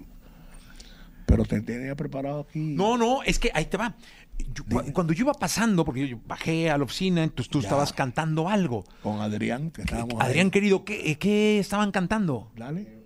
Pero 1.27 1.45
te 1.45 1.61
tenía 1.61 1.95
preparado 1.95 2.41
aquí. 2.41 2.75
No, 2.75 2.97
no, 2.99 3.23
es 3.23 3.38
que 3.38 3.50
ahí 3.55 3.67
te 3.67 3.77
va. 3.77 3.95
Yo- 4.38 4.64
cuando 4.92 5.12
yo 5.12 5.25
iba 5.25 5.35
pasando, 5.35 5.85
porque 5.85 6.07
yo 6.09 6.18
bajé 6.26 6.71
a 6.71 6.78
la 6.78 6.85
oficina, 6.85 7.23
entonces 7.25 7.50
tú 7.50 7.61
Ya. 7.61 7.68
estabas 7.68 7.92
cantando 7.92 8.49
algo. 8.49 8.85
Con 9.02 9.21
Adrián, 9.21 9.71
que 9.71 9.83
estábamos 9.83 10.14
ahí. 10.21 10.28
Adrián, 10.28 10.50
querido, 10.50 10.85
¿qué, 10.85 11.16
qué 11.18 11.59
estaban 11.59 11.90
cantando? 11.92 12.50
Dale. 12.57 12.99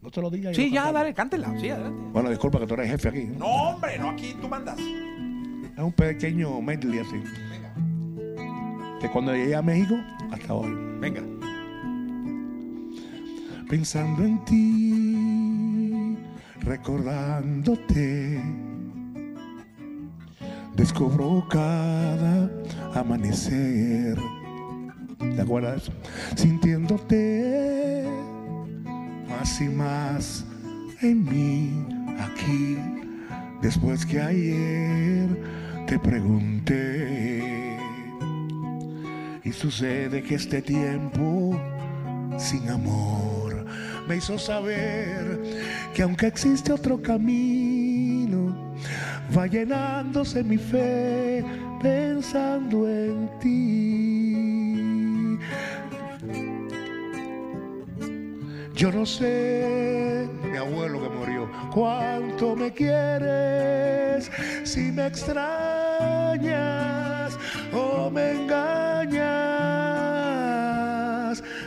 No 0.00 0.10
te 0.10 0.20
lo 0.22 0.30
digas. 0.30 0.54
Sí, 0.56 0.70
ya, 0.70 0.92
dale, 0.92 1.12
cántela. 1.12 1.52
Sí, 1.60 1.68
adelante. 1.68 2.00
Bueno, 2.12 2.30
disculpa 2.30 2.60
que 2.60 2.66
tú 2.66 2.74
eres 2.74 2.88
jefe 2.90 3.08
aquí. 3.08 3.24
¿no? 3.24 3.38
No, 3.40 3.46
hombre, 3.70 3.98
no, 3.98 4.10
aquí 4.10 4.34
tú 4.40 4.48
mandas. 4.48 4.78
Es 4.78 5.82
un 5.82 5.92
pequeño 5.92 6.60
medley 6.62 7.00
así. 7.00 7.16
De 9.02 9.10
cuando 9.10 9.32
llegué 9.34 9.54
a 9.56 9.62
México 9.62 9.96
hasta 10.32 10.54
hoy. 10.54 10.70
Venga. 11.00 11.22
Pensando 13.68 14.24
en 14.24 14.44
ti, 14.44 16.16
recordándote, 16.60 18.40
descubro 20.78 21.44
cada 21.50 22.48
amanecer. 22.94 24.16
¿Te 25.18 25.42
acuerdas? 25.42 25.90
Sintiéndote 26.36 28.06
más 29.28 29.60
y 29.60 29.68
más 29.68 30.44
en 31.02 31.24
mí, 31.24 31.84
aquí, 32.18 32.78
después 33.60 34.06
que 34.06 34.20
ayer 34.20 35.28
te 35.86 35.98
pregunté. 35.98 37.76
Y 39.44 39.52
sucede 39.52 40.22
que 40.22 40.36
este 40.36 40.62
tiempo 40.62 41.60
sin 42.38 42.68
amor 42.68 43.64
me 44.08 44.16
hizo 44.16 44.38
saber 44.38 45.40
que 45.92 46.02
aunque 46.02 46.28
existe 46.28 46.72
otro 46.72 47.02
camino, 47.02 47.57
va 49.36 49.46
llenándose 49.46 50.42
mi 50.42 50.56
fe 50.56 51.44
pensando 51.82 52.88
en 52.88 53.28
ti. 53.40 54.18
Yo 58.74 58.90
no 58.92 59.04
sé, 59.04 60.28
mi 60.44 60.56
abuelo 60.56 61.02
que 61.02 61.08
murió, 61.08 61.50
cuánto 61.72 62.54
me 62.54 62.72
quieres, 62.72 64.30
si 64.62 64.92
me 64.92 65.06
extrañas 65.08 65.36
o 67.72 68.08
me 68.08 68.32
engañas. 68.32 69.18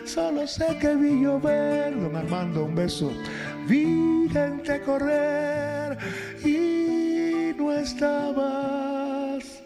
Solo 0.05 0.47
sé 0.47 0.77
que 0.79 0.95
vi 0.95 1.21
llover, 1.21 1.99
don 1.99 2.15
Armando, 2.15 2.63
un 2.63 2.75
beso, 2.75 3.11
vi 3.67 4.29
gente 4.31 4.79
correr 4.81 5.80
estabas. 7.81 9.61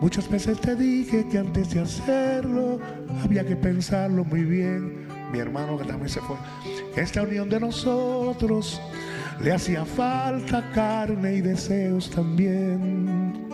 Muchas 0.00 0.30
veces 0.30 0.60
te 0.60 0.76
dije 0.76 1.26
que 1.28 1.38
antes 1.38 1.70
de 1.70 1.80
hacerlo 1.80 2.78
había 3.24 3.44
que 3.44 3.56
pensarlo 3.56 4.24
muy 4.24 4.44
bien. 4.44 5.08
Mi 5.32 5.40
hermano 5.40 5.76
que 5.76 5.84
también 5.84 6.08
se 6.08 6.20
fue. 6.20 6.36
Esta 6.96 7.22
unión 7.22 7.48
de 7.48 7.60
nosotros 7.60 8.80
le 9.40 9.52
hacía 9.52 9.84
falta 9.84 10.70
carne 10.72 11.34
y 11.34 11.40
deseos 11.40 12.08
también. 12.10 13.48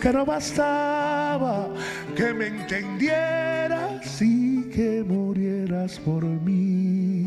Que 0.00 0.12
no 0.12 0.24
bastaba 0.24 1.68
que 2.14 2.32
me 2.34 2.46
entendieras 2.46 4.22
y 4.22 4.70
que 4.70 5.02
murieras 5.06 5.98
por 5.98 6.24
mí. 6.24 7.19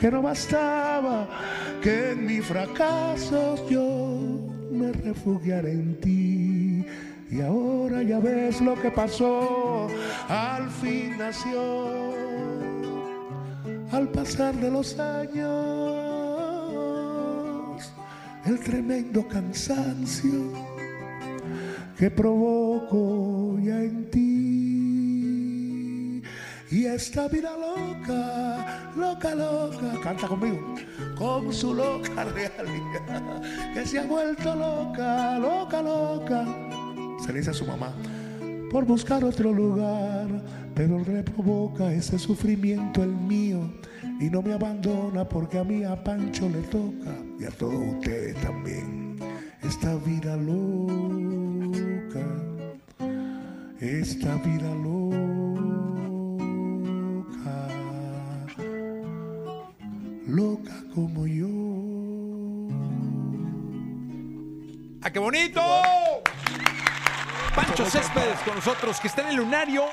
Que 0.00 0.10
no 0.10 0.22
bastaba 0.22 1.28
que 1.82 2.12
en 2.12 2.26
mis 2.26 2.44
fracasos 2.44 3.68
yo 3.68 4.18
me 4.72 4.92
refugiara 4.92 5.68
en 5.68 6.00
ti. 6.00 6.86
Y 7.30 7.40
ahora 7.42 8.02
ya 8.02 8.18
ves 8.18 8.60
lo 8.60 8.74
que 8.74 8.90
pasó, 8.90 9.86
al 10.28 10.68
fin 10.68 11.16
nació, 11.16 12.12
al 13.92 14.08
pasar 14.08 14.54
de 14.56 14.70
los 14.70 14.98
años, 14.98 15.46
el 18.46 18.58
tremendo 18.58 19.28
cansancio 19.28 20.50
que 21.96 22.10
provoco 22.10 23.58
ya 23.62 23.80
en 23.82 24.10
ti. 24.10 24.29
Y 26.70 26.86
esta 26.86 27.26
vida 27.26 27.50
loca, 27.56 28.92
loca, 28.96 29.34
loca, 29.34 30.00
canta 30.04 30.28
conmigo, 30.28 30.76
con 31.18 31.52
su 31.52 31.74
loca 31.74 32.24
realidad, 32.32 33.42
que 33.74 33.84
se 33.84 33.98
ha 33.98 34.04
vuelto 34.04 34.54
loca, 34.54 35.36
loca, 35.40 35.82
loca. 35.82 36.44
Se 37.24 37.32
le 37.32 37.40
dice 37.40 37.50
a 37.50 37.54
su 37.54 37.66
mamá, 37.66 37.92
por 38.70 38.84
buscar 38.84 39.24
otro 39.24 39.52
lugar, 39.52 40.28
pero 40.76 41.00
le 41.00 41.24
provoca 41.24 41.92
ese 41.92 42.20
sufrimiento 42.20 43.02
el 43.02 43.10
mío 43.10 43.68
y 44.20 44.30
no 44.30 44.40
me 44.40 44.52
abandona 44.52 45.28
porque 45.28 45.58
a 45.58 45.64
mí 45.64 45.82
a 45.82 46.02
Pancho 46.04 46.48
le 46.48 46.60
toca 46.62 47.16
y 47.40 47.46
a 47.46 47.50
todos 47.50 47.96
ustedes 47.96 48.36
también. 48.42 49.18
Esta 49.64 49.96
vida 49.96 50.36
loca, 50.36 52.24
esta 53.80 54.36
vida 54.36 54.72
loca, 54.74 55.29
loca 60.30 60.72
como 60.94 61.26
yo. 61.26 61.48
¡Ah, 65.02 65.10
qué 65.10 65.18
bonito! 65.18 65.60
Pancho 67.54 67.84
Céspedes 67.86 68.38
con 68.44 68.54
nosotros, 68.54 69.00
que 69.00 69.08
está 69.08 69.22
en 69.22 69.28
el 69.30 69.36
lunario 69.36 69.84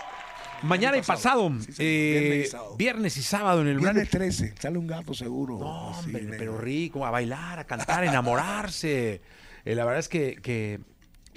mañana 0.64 0.98
y 0.98 1.02
pasado. 1.02 1.52
Sí, 1.62 1.72
sí, 1.72 1.84
eh, 1.84 2.20
viernes 2.20 2.46
y 2.48 2.50
sábado. 2.52 2.76
viernes 2.78 3.18
y 3.18 3.24
sábado 3.24 3.62
en 3.62 3.68
el 3.68 3.74
lunario. 3.78 3.94
Viernes 4.02 4.12
13, 4.12 4.56
sale 4.60 4.78
un 4.78 4.88
gato 4.88 5.14
seguro. 5.14 5.58
No, 5.60 5.90
así, 5.92 6.06
hombre, 6.06 6.24
negro. 6.24 6.38
pero 6.38 6.58
rico, 6.58 7.06
a 7.06 7.12
bailar, 7.12 7.60
a 7.60 7.64
cantar, 7.66 8.04
a 8.04 8.06
enamorarse. 8.08 9.22
Eh, 9.66 9.76
la 9.76 9.86
verdad 9.86 10.00
es 10.00 10.10
que, 10.10 10.36
que 10.42 10.80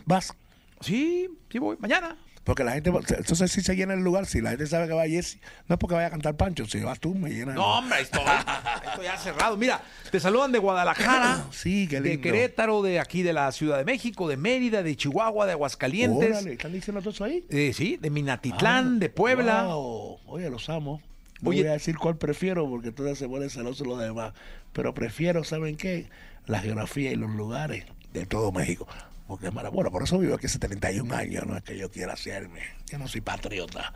Vas. 0.05 0.35
sí, 0.81 1.29
sí 1.51 1.59
voy. 1.59 1.77
Mañana. 1.81 2.17
Porque 2.43 2.65
la 2.65 2.73
gente, 2.73 2.91
entonces 2.91 3.53
sí 3.53 3.61
se 3.61 3.77
llena 3.77 3.93
el 3.95 4.01
lugar. 4.01 4.25
Si 4.27 4.41
la 4.41 4.51
gente 4.51 4.67
sabe 4.67 4.89
que 4.89 4.95
va 4.95 5.07
Jesse, 5.07 5.39
no 5.69 5.75
es 5.75 5.79
porque 5.79 5.95
vaya 5.95 6.07
a 6.09 6.11
cantar 6.11 6.37
Pancho. 6.37 6.67
Si 6.67 6.81
vas 6.81 6.99
tú, 6.99 7.15
me 7.15 7.29
llena. 7.31 7.53
el- 7.53 7.59
No, 7.59 7.79
hombre, 7.79 8.01
esto, 8.01 8.19
esto 9.01 9.13
ya 9.15 9.19
cerrado. 9.19 9.57
Mira, 9.57 9.83
te 10.11 10.21
saludan 10.21 10.53
de 10.53 10.59
Guadalajara, 10.59 11.47
Sí, 11.51 11.87
qué 11.89 12.01
de. 12.01 12.21
Querétaro, 12.21 12.83
de 12.83 13.01
aquí 13.01 13.23
de 13.23 13.33
la 13.33 13.51
Ciudad 13.53 13.79
de 13.79 13.85
México, 13.85 14.29
de 14.29 14.37
Mérida, 14.37 14.83
de 14.83 14.97
Chihuahua, 14.97 15.47
de 15.47 15.53
Aguascalientes. 15.53 16.31
Órale, 16.31 16.53
¿están 16.53 16.73
diciendo 16.73 17.01
todo 17.01 17.11
eso 17.11 17.25
ahí? 17.25 17.45
eh, 17.51 17.73
sí, 17.75 17.97
de 18.01 18.11
Minatitlán, 18.11 18.99
de 18.99 19.09
Puebla. 19.09 19.65
Wow. 19.65 20.19
Oye, 20.27 20.51
los 20.51 20.69
amo. 20.69 21.01
No 21.41 21.51
Oye. 21.51 21.63
voy 21.63 21.69
a 21.71 21.73
decir 21.73 21.97
cuál 21.97 22.17
prefiero 22.17 22.69
porque 22.69 22.93
todas 22.93 23.17
se 23.17 23.27
vuelven 23.27 23.49
celosos 23.51 23.87
los 23.87 23.99
demás. 23.99 24.35
Pero 24.73 24.93
prefiero, 24.93 25.43
¿saben 25.43 25.77
qué? 25.77 26.09
La 26.47 26.61
geografía 26.61 27.11
y 27.13 27.17
los 27.17 27.31
lugares 27.31 27.85
de 28.13 28.27
todo 28.27 28.53
México. 28.53 28.87
Porque 29.27 29.47
es 29.47 29.53
maravilloso. 29.55 29.75
Bueno, 29.77 29.91
por 29.91 30.03
eso 30.03 30.19
vivo 30.19 30.35
aquí 30.35 30.47
hace 30.47 30.59
31 30.59 31.15
años. 31.15 31.47
No 31.47 31.57
es 31.57 31.63
que 31.63 31.79
yo 31.79 31.91
quiera 31.91 32.13
hacerme. 32.13 32.61
Yo 32.91 32.99
no 32.99 33.09
soy 33.09 33.21
patriota. 33.23 33.93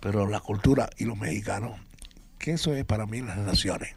Pero 0.00 0.26
la 0.28 0.40
cultura 0.40 0.88
y 0.96 1.04
los 1.04 1.18
mexicanos, 1.18 1.78
que 2.38 2.52
eso 2.52 2.72
es 2.74 2.84
para 2.84 3.04
mí 3.06 3.20
las 3.20 3.36
naciones, 3.38 3.94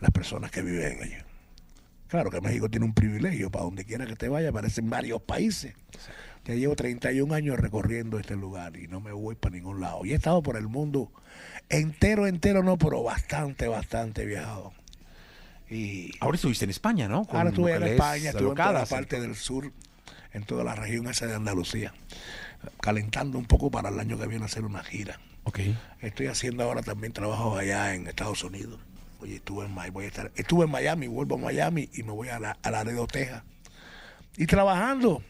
las 0.00 0.10
personas 0.10 0.50
que 0.50 0.62
viven 0.62 1.02
allí. 1.02 1.14
Claro 2.08 2.30
que 2.30 2.40
México 2.40 2.70
tiene 2.70 2.86
un 2.86 2.94
privilegio, 2.94 3.50
para 3.50 3.64
donde 3.64 3.84
quiera 3.84 4.06
que 4.06 4.16
te 4.16 4.28
vaya, 4.28 4.48
aparecen 4.48 4.88
varios 4.88 5.20
países. 5.20 5.74
Ya 6.44 6.54
llevo 6.54 6.74
31 6.74 7.34
años 7.34 7.58
recorriendo 7.58 8.18
este 8.18 8.34
lugar 8.34 8.76
y 8.76 8.88
no 8.88 9.00
me 9.00 9.12
voy 9.12 9.34
para 9.34 9.54
ningún 9.54 9.80
lado. 9.80 10.06
Y 10.06 10.12
he 10.12 10.14
estado 10.14 10.42
por 10.42 10.56
el 10.56 10.66
mundo 10.66 11.12
entero, 11.68 12.26
entero 12.26 12.62
no, 12.62 12.78
pero 12.78 13.02
bastante, 13.02 13.68
bastante 13.68 14.24
viajado. 14.24 14.72
Y 15.68 16.12
Ahora 16.20 16.36
estuviste 16.36 16.64
en 16.64 16.70
España, 16.70 17.08
¿no? 17.08 17.26
Con 17.26 17.36
ahora 17.36 17.50
estuve 17.50 17.74
en 17.74 17.82
España, 17.82 18.30
estuve 18.30 18.48
en 18.48 18.54
toda 18.54 18.72
la 18.72 18.86
parte 18.86 19.20
del 19.20 19.36
sur, 19.36 19.70
en 20.32 20.44
toda 20.44 20.64
la 20.64 20.74
región 20.74 21.06
esa 21.08 21.26
de 21.26 21.34
Andalucía, 21.34 21.92
calentando 22.80 23.38
un 23.38 23.44
poco 23.44 23.70
para 23.70 23.90
el 23.90 24.00
año 24.00 24.18
que 24.18 24.26
viene 24.26 24.46
hacer 24.46 24.64
una 24.64 24.82
gira. 24.82 25.20
Ok. 25.44 25.60
Estoy 26.00 26.28
haciendo 26.28 26.64
ahora 26.64 26.82
también 26.82 27.12
trabajo 27.12 27.58
allá 27.58 27.94
en 27.94 28.06
Estados 28.06 28.42
Unidos. 28.42 28.80
Oye, 29.20 29.36
estuve 29.36 29.64
en, 29.66 29.74
voy 29.92 30.04
a 30.04 30.08
estar, 30.08 30.30
estuve 30.36 30.64
en 30.64 30.70
Miami, 30.70 31.06
vuelvo 31.08 31.34
a 31.34 31.38
Miami 31.38 31.88
y 31.92 32.02
me 32.02 32.12
voy 32.12 32.28
a, 32.28 32.38
la, 32.38 32.56
a 32.62 32.70
Laredo, 32.70 33.06
Texas. 33.06 33.42
Y 34.36 34.46
trabajando, 34.46 35.22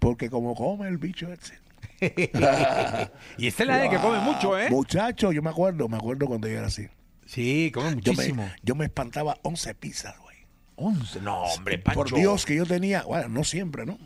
porque 0.00 0.28
como 0.28 0.54
come 0.54 0.88
el 0.88 0.98
bicho 0.98 1.32
ese. 1.32 1.58
y 3.38 3.46
esta 3.46 3.62
es 3.62 3.66
la 3.68 3.78
de 3.78 3.88
que 3.88 3.98
come 3.98 4.18
mucho, 4.18 4.58
¿eh? 4.58 4.68
Muchacho, 4.70 5.32
yo 5.32 5.42
me 5.42 5.50
acuerdo, 5.50 5.88
me 5.88 5.96
acuerdo 5.96 6.26
cuando 6.26 6.48
yo 6.48 6.58
era 6.58 6.66
así. 6.66 6.88
Sí, 7.24 7.70
come 7.72 7.90
Yo 8.00 8.12
muchísimo. 8.12 8.44
me, 8.44 8.54
yo 8.62 8.74
me 8.74 8.84
espantaba 8.84 9.38
11 9.42 9.74
pizzas, 9.76 10.18
güey. 10.20 10.36
11. 10.76 11.20
No, 11.22 11.42
hombre, 11.44 11.78
Pancho. 11.78 12.00
Por 12.00 12.14
Dios 12.14 12.44
que 12.44 12.54
yo 12.56 12.66
tenía, 12.66 13.02
bueno, 13.02 13.28
no 13.28 13.44
siempre, 13.44 13.86
¿no? 13.86 13.98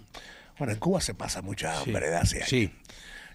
Bueno, 0.58 0.72
en 0.72 0.78
Cuba 0.78 1.00
se 1.00 1.14
pasa 1.14 1.42
mucha 1.42 1.74
Sí, 1.82 1.90
hambre 1.90 2.10
de 2.10 2.16
hace 2.16 2.36
años. 2.36 2.48
Sí, 2.48 2.72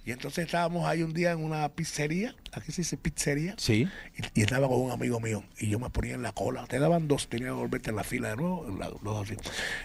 Y 0.05 0.11
entonces 0.11 0.45
estábamos 0.45 0.87
ahí 0.87 1.03
un 1.03 1.13
día 1.13 1.31
en 1.31 1.43
una 1.43 1.67
pizzería, 1.69 2.35
aquí 2.55 2.71
se 2.71 2.81
dice 2.81 2.97
pizzería, 2.97 3.55
sí. 3.57 3.87
y, 4.17 4.39
y 4.39 4.43
estaba 4.43 4.67
con 4.67 4.79
un 4.81 4.91
amigo 4.91 5.19
mío, 5.19 5.43
y 5.59 5.69
yo 5.69 5.79
me 5.79 5.89
ponía 5.89 6.15
en 6.15 6.21
la 6.23 6.31
cola. 6.31 6.65
Te 6.67 6.79
daban 6.79 7.07
dos, 7.07 7.27
tenía 7.27 7.47
que 7.47 7.51
volverte 7.53 7.89
en 7.89 7.95
la 7.97 8.03
fila 8.03 8.29
de 8.29 8.35
nuevo, 8.37 8.65
la- 8.77 8.91
los 9.03 9.23
así. 9.29 9.35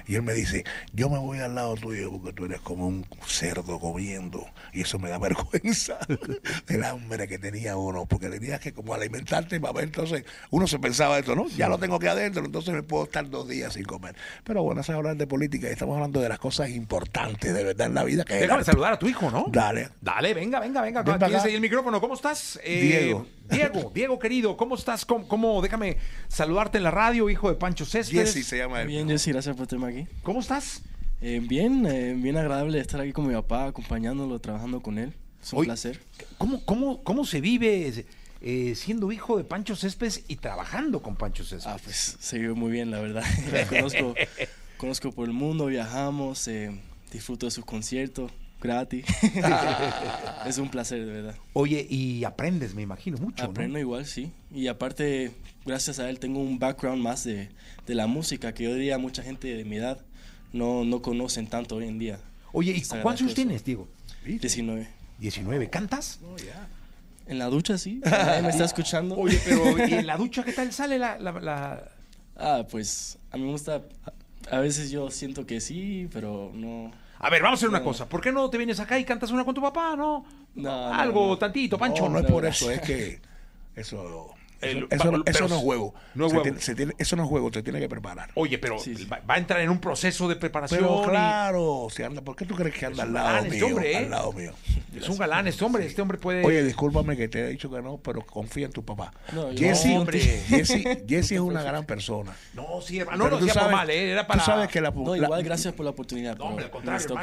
Y 0.07 0.15
él 0.15 0.23
me 0.23 0.33
dice, 0.35 0.65
yo 0.93 1.09
me 1.11 1.19
voy 1.19 1.39
al 1.39 1.55
lado 1.55 1.75
tuyo 1.75 2.11
porque 2.11 2.33
tú 2.33 2.45
eres 2.47 2.61
como 2.61 2.87
un 2.87 3.07
cerdo 3.27 3.79
comiendo, 3.81 4.47
y 4.73 4.83
eso 4.83 4.99
me 4.99 5.09
da 5.09 5.19
vergüenza 5.19 5.99
del 6.67 6.85
hambre 6.85 7.27
que 7.29 7.39
tenía 7.39 7.77
uno, 7.77 8.07
porque 8.07 8.29
tenías 8.29 8.61
que 8.61 8.73
como 8.73 8.95
alimentarte 8.95 9.59
para 9.61 9.73
ver, 9.73 9.85
entonces 9.85 10.25
uno 10.51 10.67
se 10.67 10.79
pensaba 10.79 11.19
esto, 11.19 11.35
¿no? 11.35 11.49
Ya 11.49 11.69
lo 11.69 11.79
tengo 11.79 11.99
que 11.99 12.09
adentro, 12.09 12.45
entonces 12.45 12.73
me 12.75 12.83
puedo 12.83 13.05
estar 13.05 13.29
dos 13.29 13.49
días 13.49 13.75
sin 13.75 13.85
comer. 13.85 14.15
Pero 14.45 14.63
bueno, 14.63 14.81
es 14.81 14.91
hablar 14.91 15.17
de 15.17 15.27
política, 15.27 15.69
y 15.69 15.73
estamos 15.73 15.95
hablando 15.97 16.21
de 16.21 16.29
las 16.29 16.39
cosas 16.39 16.71
importantes 16.71 17.53
de 17.55 17.65
verdad 17.65 17.87
en 17.89 17.95
la 17.95 18.05
vida, 18.05 18.25
que 18.25 18.35
Déjame 18.35 18.65
saludar 18.65 18.93
a 18.95 18.99
tu 18.99 19.09
hijo, 19.09 19.31
¿no? 19.31 19.47
Dale. 19.49 19.89
Dale, 20.01 20.35
venga, 20.35 20.61
venga, 20.61 20.81
venga. 20.83 21.03
Ven 21.03 21.19
Tienes 21.19 21.45
ahí 21.45 21.55
el 21.55 21.61
micrófono. 21.61 22.01
¿Cómo 22.01 22.15
estás? 22.15 22.60
Eh, 22.65 22.81
Diego. 22.83 23.27
Diego, 23.51 23.91
Diego, 23.93 24.19
querido, 24.19 24.57
¿cómo 24.57 24.77
estás? 24.77 25.05
¿Cómo, 25.05 25.27
cómo- 25.27 25.61
Déjame 25.61 25.97
saludarte 26.29 26.79
en 26.79 26.85
la 26.85 26.91
radio, 26.93 27.29
hijo 27.29 27.49
de 27.49 27.57
Pancho 27.57 27.85
Céspedes. 27.85 28.33
Jesse 28.33 28.47
se 28.47 28.59
llama 28.59 28.83
él. 28.83 28.87
Bien, 28.89 29.09
Jessy, 29.09 29.33
gracias 29.33 29.57
por 29.57 29.67
tenerme 29.67 30.03
aquí. 30.03 30.11
¿Cómo 30.23 30.39
estás? 30.41 30.83
Eh, 31.21 31.41
bien, 31.43 31.85
eh, 31.87 32.15
bien 32.17 32.37
agradable 32.37 32.79
estar 32.79 33.01
aquí 33.01 33.13
con 33.13 33.27
mi 33.27 33.35
papá, 33.35 33.67
acompañándolo, 33.67 34.39
trabajando 34.39 34.81
con 34.81 34.99
él. 34.99 35.13
Es 35.43 35.53
un 35.53 35.65
placer. 35.65 36.01
¿Cómo, 36.39 36.65
cómo, 36.65 37.03
cómo 37.03 37.25
se 37.27 37.41
vive 37.41 38.07
eh, 38.41 38.75
siendo 38.77 39.11
hijo 39.11 39.37
de 39.37 39.43
Pancho 39.45 39.75
Céspedes 39.75 40.23
y 40.29 40.37
trabajando 40.37 41.03
con 41.03 41.17
Pancho 41.17 41.43
Céspedes? 41.43 41.67
Ah, 41.67 41.77
pues 41.83 42.17
se 42.21 42.39
vive 42.39 42.55
muy 42.55 42.71
bien, 42.71 42.91
la 42.93 43.01
verdad. 43.01 43.25
conozco, 43.69 44.15
conozco 44.77 45.11
por 45.13 45.27
el 45.27 45.35
mundo, 45.35 45.67
viajamos, 45.67 46.47
eh, 46.47 46.71
disfruto 47.13 47.47
de 47.47 47.51
sus 47.51 47.65
conciertos 47.65 48.31
gratis. 48.61 49.05
es 50.47 50.59
un 50.59 50.69
placer, 50.69 51.05
de 51.05 51.13
verdad. 51.13 51.35
Oye, 51.53 51.87
y 51.89 52.25
aprendes, 52.25 52.75
me 52.75 52.83
imagino, 52.83 53.19
mucho, 53.19 53.45
¿no? 53.45 53.51
Aprendo 53.51 53.79
igual, 53.79 54.07
sí. 54.07 54.33
Y 54.53 54.67
aparte, 54.69 55.33
gracias 55.65 55.99
a 55.99 56.09
él, 56.11 56.19
tengo 56.19 56.41
un 56.41 56.59
background 56.59 57.03
más 57.03 57.25
de, 57.25 57.49
de 57.87 57.95
la 57.95 58.07
música 58.07 58.53
que 58.55 58.65
yo 58.65 58.75
diría 58.75 58.99
mucha 58.99 59.23
gente 59.23 59.55
de 59.55 59.65
mi 59.65 59.77
edad 59.77 60.01
no, 60.53 60.85
no 60.85 61.01
conocen 61.03 61.47
tanto 61.47 61.77
hoy 61.77 61.87
en 61.87 61.99
día. 61.99 62.19
Oye, 62.53 62.73
¿y 62.73 62.83
cuántos 62.83 63.23
años 63.23 63.35
tienes, 63.35 63.65
Diego? 63.65 63.89
19. 64.25 64.89
19. 65.19 65.71
¿Cantas? 65.71 66.19
En 67.27 67.39
la 67.39 67.47
ducha, 67.47 67.79
sí. 67.79 68.01
Nadie 68.05 68.43
me 68.43 68.49
está 68.49 68.65
escuchando. 68.65 69.17
Oye, 69.17 69.41
pero 69.45 69.87
¿y 69.87 69.95
en 69.95 70.07
la 70.07 70.17
ducha 70.19 70.43
qué 70.43 70.53
tal 70.53 70.73
sale 70.73 70.99
la... 70.99 71.19
la- 71.19 71.33
la- 71.41 71.89
Ah, 72.43 72.67
pues 72.71 73.19
a 73.31 73.37
mí 73.37 73.43
me 73.45 73.51
gusta 73.51 73.83
A 74.51 74.59
veces 74.61 74.91
yo 74.91 75.11
siento 75.11 75.45
que 75.47 75.61
sí, 75.61 76.09
pero 76.11 76.51
no. 76.55 76.91
A 77.21 77.29
ver, 77.31 77.43
vamos 77.43 77.59
a 77.59 77.61
hacer 77.61 77.69
una 77.69 77.83
cosa. 77.83 78.09
¿Por 78.09 78.21
qué 78.21 78.33
no 78.33 78.49
te 78.51 78.57
vienes 78.59 78.81
acá 78.81 78.99
y 78.99 79.05
cantas 79.05 79.31
una 79.31 79.45
con 79.45 79.55
tu 79.55 79.61
papá, 79.63 79.95
no? 79.97 80.25
No, 80.55 80.93
Algo 80.95 81.29
no. 81.29 81.39
tantito, 81.39 81.79
Pancho. 81.79 82.05
No, 82.05 82.09
no 82.11 82.19
es 82.21 82.27
por 82.33 82.45
eso, 82.47 82.71
es 82.71 82.81
que 82.81 83.21
eso, 83.77 84.35
El- 84.63 84.79
eso, 84.79 84.87
eso 84.91 85.05
no- 85.13 85.25
pero- 85.25 85.37
eso 85.39 85.49
no 85.49 85.57
es 85.57 85.63
juego. 85.63 85.95
no 86.15 86.27
es 86.27 86.31
Se 86.33 86.37
juego. 86.37 86.43
tiene- 86.43 86.61
se 86.61 86.75
tiene- 86.75 86.95
eso 86.99 87.17
no 87.17 87.23
es 87.25 87.29
juego, 87.29 87.51
te 87.51 87.63
tiene 87.63 87.79
que 87.79 87.89
preparar. 87.89 88.31
Oye, 88.35 88.59
pero 88.59 88.79
Sí, 88.79 88.95
sí. 88.97 89.05
Va, 89.05 89.21
va 89.29 89.35
a 89.35 89.39
entrar 89.39 89.61
en 89.61 89.69
un 89.71 89.81
proceso 89.81 90.29
de 90.29 90.37
preparación. 90.37 90.81
Pero 90.81 91.03
y- 91.03 91.09
claro, 91.09 91.87
si 91.91 92.03
anda, 92.03 92.23
¿por 92.23 92.37
qué 92.37 92.47
tú 92.47 92.55
crees 92.55 92.75
que 92.75 92.87
anda 92.87 93.03
al 93.03 93.13
lado 93.13 93.37
este 93.45 93.51
mío? 93.51 93.67
hombre, 93.67 93.93
¿eh? 93.93 93.97
Al 93.99 94.11
lado 94.11 94.33
mío. 94.33 94.53
Es 94.95 95.09
un 95.09 95.17
galán 95.19 95.47
este 95.47 95.65
hombre. 95.65 95.87
Este 95.87 96.03
hombre 96.03 96.19
puede. 96.19 96.45
Oye, 96.45 96.63
discúlpame 96.65 97.17
que 97.17 97.29
te 97.29 97.41
he 97.45 97.49
dicho 97.49 97.71
que 97.71 97.81
no, 97.83 97.99
pero 97.99 98.25
confía 98.27 98.67
en 98.67 98.73
tu 98.73 98.85
papá. 98.85 99.13
No, 99.33 99.51
Jesse, 99.57 99.87
No. 99.87 100.07
Jesse, 100.07 101.05
Jesse 101.09 101.33
es 101.33 101.41
una 101.41 101.63
gran 101.63 101.85
persona. 101.87 102.33
no, 102.55 102.81
sí, 102.81 102.99
hermano. 102.99 103.25
No 103.25 103.31
lo 103.31 103.37
decía 103.39 103.53
por 103.55 103.63
sabes- 103.63 103.77
mal, 103.77 103.91
¿eh? 103.91 104.11
Era 104.13 104.27
para. 104.27 104.41
Tú 104.41 104.47
sabes 104.47 104.69
que 104.69 104.81
la, 104.81 104.91
No, 104.91 105.15
la- 105.17 105.25
igual 105.25 105.43
gracias 105.43 105.75
por 105.75 105.85
la 105.85 105.91
oportunidad. 105.91 106.37
No, 106.37 106.45
hombre, 106.47 106.71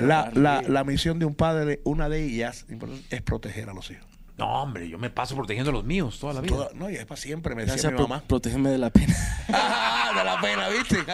la, 0.01 0.31
la- 0.33 0.61
la 0.61 0.83
misión 0.83 1.19
de 1.19 1.25
un 1.25 1.35
padre, 1.35 1.81
una 1.83 2.09
de 2.09 2.23
ellas, 2.23 2.65
es 3.09 3.21
proteger 3.21 3.69
a 3.69 3.73
los 3.73 3.89
hijos. 3.91 4.05
No, 4.37 4.45
hombre, 4.61 4.87
yo 4.87 4.99
me 4.99 5.09
paso 5.09 5.35
protegiendo 5.35 5.71
a 5.71 5.73
los 5.73 5.83
míos 5.83 6.19
toda 6.19 6.31
la 6.33 6.41
vida. 6.41 6.55
Toda- 6.55 6.69
no, 6.75 6.89
y 6.91 6.95
es 6.95 7.05
para 7.07 7.19
siempre, 7.19 7.55
me 7.55 7.61
decía 7.63 7.73
Gracias 7.73 7.91
mi 7.93 7.97
por 7.97 8.07
mamá. 8.07 8.23
protegerme 8.27 8.69
de 8.69 8.77
la 8.77 8.91
pena. 8.91 9.15
Ah, 9.49 10.11
de 10.15 10.23
la 10.23 10.39
pena, 10.41 10.69
¿viste? 10.69 10.97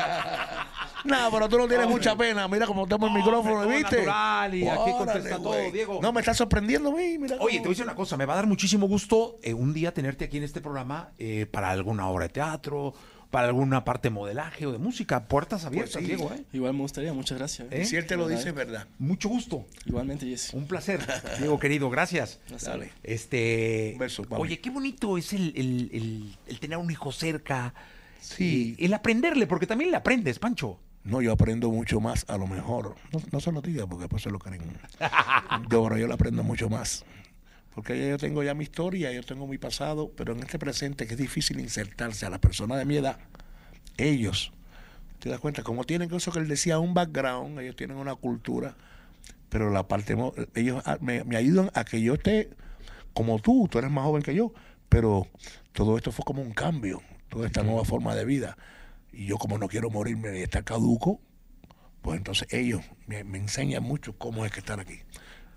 no, 1.05 1.29
pero 1.31 1.49
tú 1.49 1.57
no 1.57 1.67
tienes 1.67 1.87
mucha 1.87 2.15
pena. 2.15 2.47
Mira 2.47 2.65
cómo 2.65 2.87
tomo 2.87 3.07
el 3.07 3.13
No, 3.13 3.19
micrófono, 3.19 3.61
hombre, 3.61 3.77
¿viste? 3.77 3.97
natural 3.97 4.55
y 4.55 4.67
aquí 4.67 4.91
contesta 4.97 5.37
todo, 5.37 5.49
güey. 5.53 5.71
Diego. 5.71 5.99
No, 6.01 6.11
me 6.13 6.19
está 6.21 6.33
sorprendiendo 6.33 6.89
a 6.89 6.95
mí. 6.95 7.17
Mira 7.17 7.37
Oye, 7.39 7.55
te 7.57 7.59
voy 7.61 7.67
a 7.67 7.69
decir 7.69 7.83
una 7.85 7.95
cosa, 7.95 8.17
me 8.17 8.25
va 8.25 8.33
a 8.33 8.37
dar 8.37 8.47
muchísimo 8.47 8.87
gusto 8.87 9.37
eh, 9.43 9.53
un 9.53 9.73
día 9.73 9.93
tenerte 9.93 10.25
aquí 10.25 10.37
en 10.37 10.43
este 10.43 10.61
programa 10.61 11.11
eh, 11.17 11.45
para 11.51 11.69
alguna 11.71 12.07
obra 12.07 12.25
de 12.27 12.29
teatro, 12.33 12.93
para 13.31 13.47
alguna 13.47 13.83
parte 13.83 14.09
de 14.09 14.13
modelaje 14.13 14.65
o 14.67 14.71
de 14.71 14.77
música. 14.77 15.27
Puertas 15.27 15.65
abiertas, 15.65 16.01
sí. 16.01 16.05
Diego, 16.07 16.31
¿eh? 16.33 16.43
Igual 16.53 16.73
me 16.73 16.81
gustaría, 16.81 17.13
muchas 17.13 17.37
gracias. 17.39 17.67
¿Eh? 17.71 17.83
Si 17.85 17.95
él 17.95 18.05
te 18.05 18.15
lo 18.15 18.25
¿Verdad? 18.25 18.37
dice, 18.37 18.49
es 18.49 18.55
verdad. 18.55 18.87
Mucho 18.99 19.27
gusto. 19.27 19.65
Igualmente, 19.85 20.27
Jesse. 20.27 20.53
Un 20.53 20.67
placer, 20.67 20.99
Diego 21.39 21.59
querido, 21.59 21.89
gracias. 21.89 22.39
Dale. 22.63 22.91
Este, 23.01 23.91
Un 23.93 23.99
beso, 23.99 24.23
papi. 24.23 24.41
oye, 24.41 24.59
qué 24.59 24.69
bonito 24.69 25.17
es 25.17 25.33
el, 25.33 25.51
el- 25.55 25.89
el- 25.93 26.37
el 26.47 26.59
tener 26.59 26.77
un 26.77 26.89
hijo 26.91 27.11
cerca. 27.11 27.73
Sí. 28.21 28.75
Y 28.77 28.85
el 28.85 28.93
aprenderle, 28.93 29.47
porque 29.47 29.67
también 29.67 29.91
le 29.91 29.97
aprendes, 29.97 30.39
Pancho. 30.39 30.79
No, 31.03 31.21
yo 31.21 31.33
aprendo 31.33 31.69
mucho 31.69 31.99
más, 31.99 32.25
a 32.29 32.37
lo 32.37 32.47
mejor. 32.47 32.95
No, 33.11 33.21
no 33.31 33.39
se 33.39 33.51
lo 33.51 33.61
diga 33.61 33.85
porque 33.87 34.03
después 34.03 34.23
se 34.23 34.29
lo 34.29 34.39
creen. 34.39 34.61
Yo, 35.69 35.95
yo 35.97 36.07
le 36.07 36.13
aprendo 36.13 36.43
mucho 36.43 36.69
más. 36.69 37.05
Porque 37.75 38.09
yo 38.09 38.17
tengo 38.17 38.43
ya 38.43 38.53
mi 38.53 38.63
historia, 38.63 39.11
yo 39.11 39.23
tengo 39.23 39.47
mi 39.47 39.57
pasado, 39.57 40.11
pero 40.15 40.33
en 40.33 40.39
este 40.39 40.59
presente 40.59 41.07
que 41.07 41.13
es 41.13 41.19
difícil 41.19 41.59
insertarse 41.59 42.25
a 42.25 42.29
la 42.29 42.39
persona 42.39 42.77
de 42.77 42.85
mi 42.85 42.97
edad, 42.97 43.17
ellos, 43.97 44.53
te 45.17 45.29
das 45.29 45.39
cuenta, 45.39 45.63
como 45.63 45.83
tienen 45.83 46.13
eso 46.13 46.31
que 46.31 46.39
él 46.39 46.47
decía, 46.47 46.77
un 46.77 46.93
background, 46.93 47.59
ellos 47.59 47.75
tienen 47.75 47.97
una 47.97 48.13
cultura, 48.13 48.75
pero 49.49 49.71
la 49.71 49.87
parte, 49.87 50.15
ellos 50.53 50.83
ah, 50.85 50.99
me, 51.01 51.23
me 51.23 51.35
ayudan 51.35 51.71
a 51.73 51.83
que 51.83 51.99
yo 51.99 52.13
esté 52.13 52.51
como 53.13 53.39
tú, 53.39 53.67
tú 53.69 53.79
eres 53.79 53.91
más 53.91 54.03
joven 54.03 54.21
que 54.21 54.35
yo, 54.35 54.53
pero 54.89 55.27
todo 55.71 55.97
esto 55.97 56.11
fue 56.11 56.25
como 56.25 56.41
un 56.41 56.53
cambio, 56.53 57.01
toda 57.29 57.47
esta 57.47 57.63
nueva 57.63 57.85
forma 57.85 58.15
de 58.15 58.25
vida. 58.25 58.57
Y 59.13 59.25
yo 59.27 59.37
como 59.37 59.57
no 59.57 59.67
quiero 59.67 59.89
morirme 59.89 60.31
ni 60.31 60.39
estar 60.39 60.63
caduco, 60.63 61.21
pues 62.01 62.17
entonces 62.17 62.47
ellos 62.51 62.81
me, 63.07 63.23
me 63.23 63.37
enseñan 63.37 63.83
mucho 63.83 64.17
cómo 64.17 64.45
es 64.45 64.51
que 64.51 64.59
estar 64.59 64.79
aquí. 64.79 64.99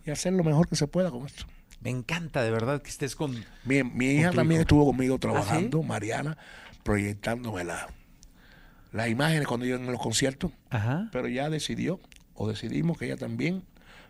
Y 0.05 0.11
hacer 0.11 0.33
lo 0.35 0.45
mejor 0.45 0.69
que 0.69 0.77
se 0.77 0.87
pueda 0.87 1.11
con 1.11 1.27
esto. 1.27 1.45
Me 1.81 1.91
encanta 1.91 2.43
de 2.43 2.51
verdad 2.51 2.81
que 2.83 2.91
estés 2.91 3.17
con... 3.17 3.45
Mi, 3.65 3.83
mi 3.83 4.07
hija 4.13 4.31
también 4.33 4.61
estuvo 4.61 4.85
conmigo 4.87 5.19
trabajando, 5.19 5.83
Mariana, 5.83 6.37
proyectándome 6.83 7.65
la- 7.65 7.89
las 8.93 9.09
imágenes 9.09 9.47
cuando 9.47 9.67
yo 9.67 9.77
en 9.77 9.87
los 9.87 10.01
conciertos, 10.01 10.53
Ajá. 10.71 11.09
pero 11.13 11.29
ya 11.29 11.51
decidió, 11.51 12.01
o 12.35 12.49
decidimos 12.49 12.97
que 12.97 13.07
ella 13.07 13.17
también, 13.17 13.63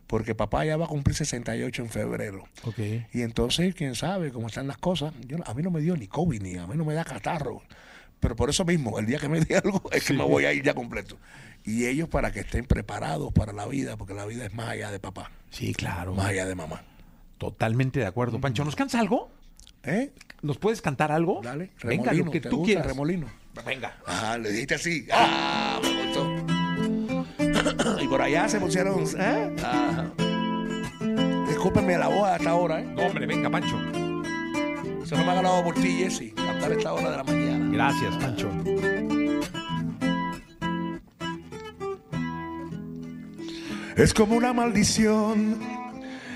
porque 0.07 0.35
papá 0.35 0.65
ya 0.65 0.77
va 0.77 0.85
a 0.85 0.89
cumplir 0.89 1.17
68 1.17 1.83
en 1.83 1.89
febrero. 1.89 2.45
Y 3.13 3.23
entonces, 3.23 3.75
quién 3.75 3.95
sabe 3.97 4.31
cómo 4.31 4.47
están 4.47 4.69
las 4.69 4.79
cosas. 4.79 5.13
Yo, 5.27 5.39
a 5.45 5.55
mí 5.55 5.63
no 5.63 5.71
me 5.73 5.81
dio 5.81 5.97
ni 5.97 6.07
COVID, 6.07 6.41
ni 6.43 6.57
a 6.57 6.67
mí 6.69 6.77
no 6.77 6.85
me 6.85 6.95
da 6.95 7.05
catarro. 7.05 7.63
Pero 8.21 8.35
por 8.37 8.49
eso 8.51 8.65
mismo, 8.65 8.99
el 8.99 9.07
día 9.07 9.19
que 9.19 9.29
me 9.29 9.41
dé 9.41 9.57
algo, 9.65 9.83
es 9.93 10.05
que 10.05 10.13
me 10.15 10.25
voy 10.25 10.45
a 10.47 10.53
ir 10.53 10.63
ya 10.63 10.75
completo. 10.75 11.19
Y 11.65 11.87
ellos 11.87 12.09
para 12.09 12.31
que 12.33 12.41
estén 12.41 12.65
preparados 12.65 13.33
para 13.33 13.53
la 13.53 13.67
vida, 13.67 13.97
porque 13.97 14.15
la 14.15 14.25
vida 14.27 14.47
es 14.47 14.55
más 14.55 14.69
allá 14.71 14.91
de 14.91 15.01
papá, 15.01 15.31
Sí, 15.51 15.75
claro. 15.75 16.15
más 16.15 16.27
allá 16.27 16.47
de 16.47 16.55
mamá. 16.55 16.83
Totalmente 17.39 18.01
de 18.01 18.07
acuerdo. 18.07 18.41
Pancho, 18.41 18.65
¿nos 18.65 18.77
cansa 18.77 19.01
algo? 19.01 19.31
¿Eh? 19.83 20.13
¿Nos 20.43 20.59
puedes 20.59 20.81
cantar 20.81 21.13
algo? 21.13 21.41
Dale, 21.43 21.71
Venga, 21.85 22.05
remolino. 22.13 22.25
lo 22.27 22.31
que 22.33 22.41
¿te 22.41 22.49
tú 22.49 22.57
gusta 22.59 22.67
quieras. 22.67 22.87
remolino? 22.87 23.27
Venga. 23.65 23.97
Ah, 24.07 24.37
le 24.41 24.51
dijiste 24.53 24.75
así. 24.77 25.07
Ah, 25.13 25.81
me 25.83 26.07
gustó. 26.07 26.27
y 28.03 28.09
por 28.09 28.23
allá 28.23 28.49
se 28.49 28.59
pusieron. 28.61 29.05
¿eh? 29.19 29.57
Ah. 29.63 30.07
Discúlpenme 31.49 31.97
la 31.99 32.09
voz 32.09 32.29
hasta 32.29 32.51
ahora, 32.51 32.81
¿eh? 32.81 32.85
No, 32.85 33.03
hombre, 33.07 33.27
venga, 33.27 33.49
Pancho. 33.51 33.77
Eso 35.03 35.17
no 35.17 35.25
me 35.25 35.31
ha 35.31 35.35
ganado 35.35 35.63
por 35.65 35.75
ti, 35.75 35.99
Jesse. 35.99 36.33
A 36.63 36.69
esta 36.69 36.93
hora 36.93 37.11
de 37.11 37.17
la 37.17 37.25
mañana. 37.25 37.71
Gracias, 37.73 38.17
Pancho. 38.17 38.51
Es 43.97 44.13
como 44.13 44.37
una 44.37 44.53
maldición. 44.53 45.59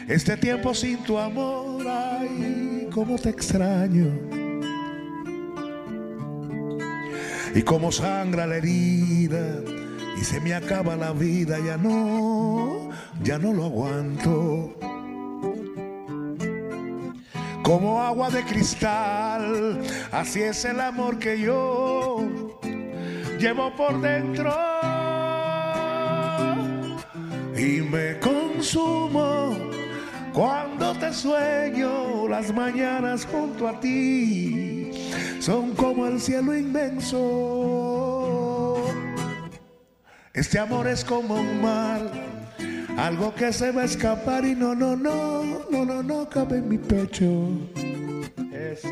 Este 0.09 0.37
tiempo 0.37 0.75
sin 0.75 0.99
tu 1.05 1.19
amor, 1.19 1.87
ay, 1.87 2.89
cómo 2.93 3.17
te 3.17 3.29
extraño. 3.29 4.09
Y 7.55 7.63
como 7.63 7.93
sangra 7.93 8.47
la 8.47 8.57
herida 8.57 9.61
y 10.21 10.25
se 10.25 10.41
me 10.41 10.55
acaba 10.55 10.97
la 10.97 11.13
vida, 11.13 11.59
ya 11.59 11.77
no, 11.77 12.91
ya 13.23 13.39
no 13.39 13.53
lo 13.53 13.67
aguanto. 13.67 14.75
Como 17.63 18.01
agua 18.01 18.31
de 18.31 18.43
cristal, 18.45 19.81
así 20.11 20.43
es 20.43 20.65
el 20.65 20.81
amor 20.81 21.19
que 21.19 21.39
yo 21.39 22.29
llevo 23.39 23.75
por 23.77 24.01
dentro. 24.01 24.53
Y 27.57 27.83
me 27.83 28.19
consumo 28.19 29.57
cuando 30.33 30.95
te 30.95 31.13
sueño 31.13 32.27
las 32.29 32.53
mañanas 32.55 33.27
junto 33.27 33.69
a 33.69 33.79
ti 33.79 34.91
son 35.41 35.75
como 35.75 36.07
el 36.07 36.21
cielo 36.21 36.57
inmenso. 36.57 37.21
Este 40.33 40.59
amor 40.59 40.87
es 40.87 41.05
como 41.05 41.35
un 41.35 41.61
mar 41.61 42.01
algo 43.01 43.35
que 43.35 43.53
se 43.53 43.73
va 43.73 43.83
a 43.83 43.85
escapar 43.87 44.45
y 44.45 44.55
no 44.55 44.75
no 44.75 44.95
no 44.95 45.43
no 45.71 45.85
no 45.85 46.03
no 46.03 46.29
cabe 46.29 46.59
en 46.59 46.69
mi 46.69 46.79
pecho. 46.79 47.49
Esa. 48.53 48.89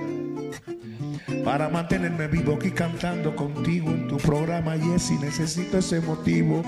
para 1.44 1.68
mantenerme 1.68 2.26
vivo 2.26 2.54
aquí 2.54 2.70
cantando 2.70 3.36
contigo 3.36 3.90
en 3.90 4.08
tu 4.08 4.16
programa 4.16 4.76
Jessy 4.78 5.18
necesito 5.18 5.78
ese 5.78 6.00
motivo 6.00 6.62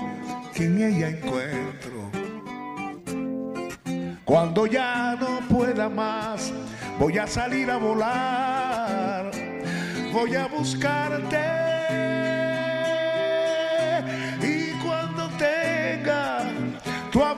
que 0.53 0.65
en 0.65 0.81
ella 0.81 1.09
encuentro. 1.09 2.11
Cuando 4.23 4.67
ya 4.67 5.17
no 5.19 5.39
pueda 5.49 5.89
más 5.89 6.53
voy 6.99 7.17
a 7.17 7.25
salir 7.25 7.71
a 7.71 7.77
volar. 7.77 9.31
Voy 10.13 10.35
a 10.35 10.45
buscarte 10.45 11.70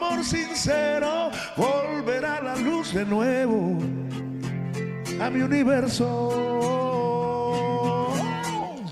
amor 0.03 0.23
sincero 0.23 1.31
volverá 1.55 2.41
la 2.41 2.55
luz 2.55 2.93
de 2.93 3.05
nuevo 3.05 3.77
a 5.19 5.29
mi 5.29 5.41
universo. 5.41 6.09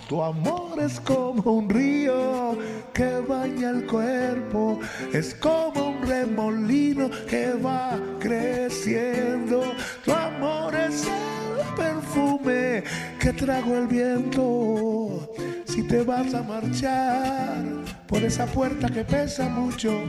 Tu 0.07 0.21
amor 0.21 0.79
es 0.79 0.99
como 0.99 1.51
un 1.53 1.69
río 1.69 2.57
que 2.93 3.21
baña 3.27 3.69
el 3.69 3.85
cuerpo, 3.85 4.79
es 5.13 5.33
como 5.35 5.89
un 5.91 6.01
remolino 6.07 7.09
que 7.29 7.53
va 7.53 7.97
creciendo. 8.19 9.73
Tu 10.03 10.11
amor 10.11 10.75
es 10.75 11.07
el 11.07 11.75
perfume 11.75 12.83
que 13.19 13.33
trago 13.33 13.77
el 13.77 13.87
viento. 13.87 15.33
Si 15.65 15.83
te 15.83 16.03
vas 16.03 16.33
a 16.33 16.43
marchar 16.43 17.63
por 18.07 18.21
esa 18.23 18.45
puerta 18.45 18.89
que 18.89 19.05
pesa 19.05 19.47
mucho, 19.47 20.03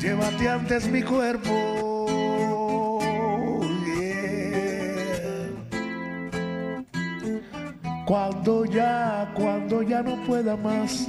llévate 0.00 0.48
antes 0.48 0.88
mi 0.88 1.02
cuerpo. 1.02 1.86
Cuando 8.06 8.64
ya, 8.64 9.32
cuando 9.34 9.82
ya 9.82 10.00
no 10.00 10.22
pueda 10.24 10.56
más, 10.56 11.08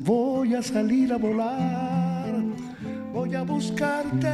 voy 0.00 0.54
a 0.54 0.62
salir 0.62 1.12
a 1.12 1.18
volar, 1.18 2.32
voy 3.12 3.34
a 3.34 3.42
buscarte. 3.42 4.32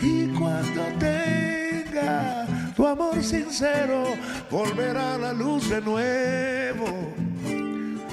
Y 0.00 0.26
cuando 0.38 0.82
tenga 1.00 2.46
tu 2.76 2.86
amor 2.86 3.20
sincero, 3.22 4.04
volverá 4.50 5.18
la 5.18 5.32
luz 5.32 5.68
de 5.70 5.80
nuevo 5.80 6.86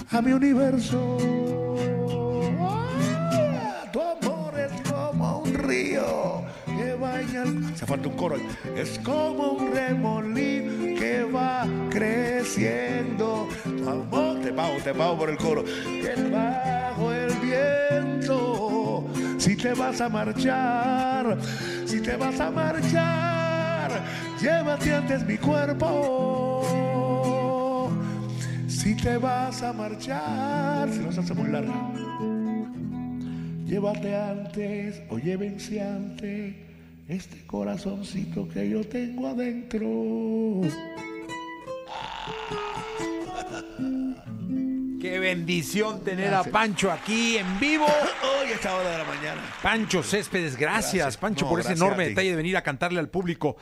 a 0.10 0.22
mi 0.22 0.32
universo. 0.32 1.61
Que 5.72 7.38
el- 7.38 7.76
Se 7.76 7.86
falta 7.86 8.08
un 8.10 8.16
coro. 8.16 8.36
Es 8.76 9.00
como 9.00 9.52
un 9.54 9.74
remolín 9.74 10.96
que 10.98 11.24
va 11.24 11.66
creciendo. 11.90 13.48
Tu 13.64 13.90
amor, 13.90 14.40
te 14.42 14.52
pago, 14.52 14.76
te 14.84 14.94
pago 14.94 15.18
por 15.18 15.30
el 15.30 15.38
coro. 15.38 15.64
Que 15.64 16.16
bajo 16.30 17.12
el 17.14 17.34
viento. 17.40 19.06
Si 19.38 19.56
te 19.56 19.74
vas 19.74 20.02
a 20.02 20.10
marchar, 20.10 21.38
si 21.86 22.02
te 22.02 22.16
vas 22.16 22.40
a 22.40 22.52
marchar, 22.52 23.92
llévate 24.40 24.94
antes 24.94 25.26
mi 25.26 25.38
cuerpo. 25.38 26.68
Si 28.68 28.96
te 28.96 29.18
vas 29.18 29.62
a 29.64 29.74
marchar, 29.74 30.90
si 30.92 31.00
no 31.00 31.12
se 31.12 31.20
hace 31.22 31.34
muy 31.34 31.50
larga, 31.50 31.74
llévate 33.72 34.14
antes 34.14 35.02
o 35.10 35.18
llévense 35.18 35.82
antes 35.82 36.56
este 37.08 37.48
corazoncito 37.48 38.48
que 38.50 38.70
yo 38.70 38.86
tengo 38.86 39.28
adentro. 39.28 39.88
Qué 45.00 45.20
bendición 45.20 46.04
tener 46.04 46.34
a 46.34 46.44
Pancho 46.44 46.92
aquí 46.92 47.38
en 47.38 47.60
vivo. 47.62 47.86
Hoy 47.86 48.52
a 48.52 48.56
esta 48.56 48.76
hora 48.76 48.92
de 48.92 48.98
la 48.98 49.04
mañana. 49.06 49.42
Pancho 49.64 50.04
Céspedes, 50.04 50.58
gracias, 50.58 50.94
Gracias. 50.94 51.18
Pancho, 51.18 51.46
No, 51.46 51.52
por 51.52 51.60
ese 51.62 51.70
gracias 51.70 51.88
enorme 51.88 52.10
detalle 52.10 52.32
de 52.32 52.36
venir 52.36 52.58
a 52.58 52.64
cantarle 52.64 53.00
al 53.00 53.08
público. 53.10 53.56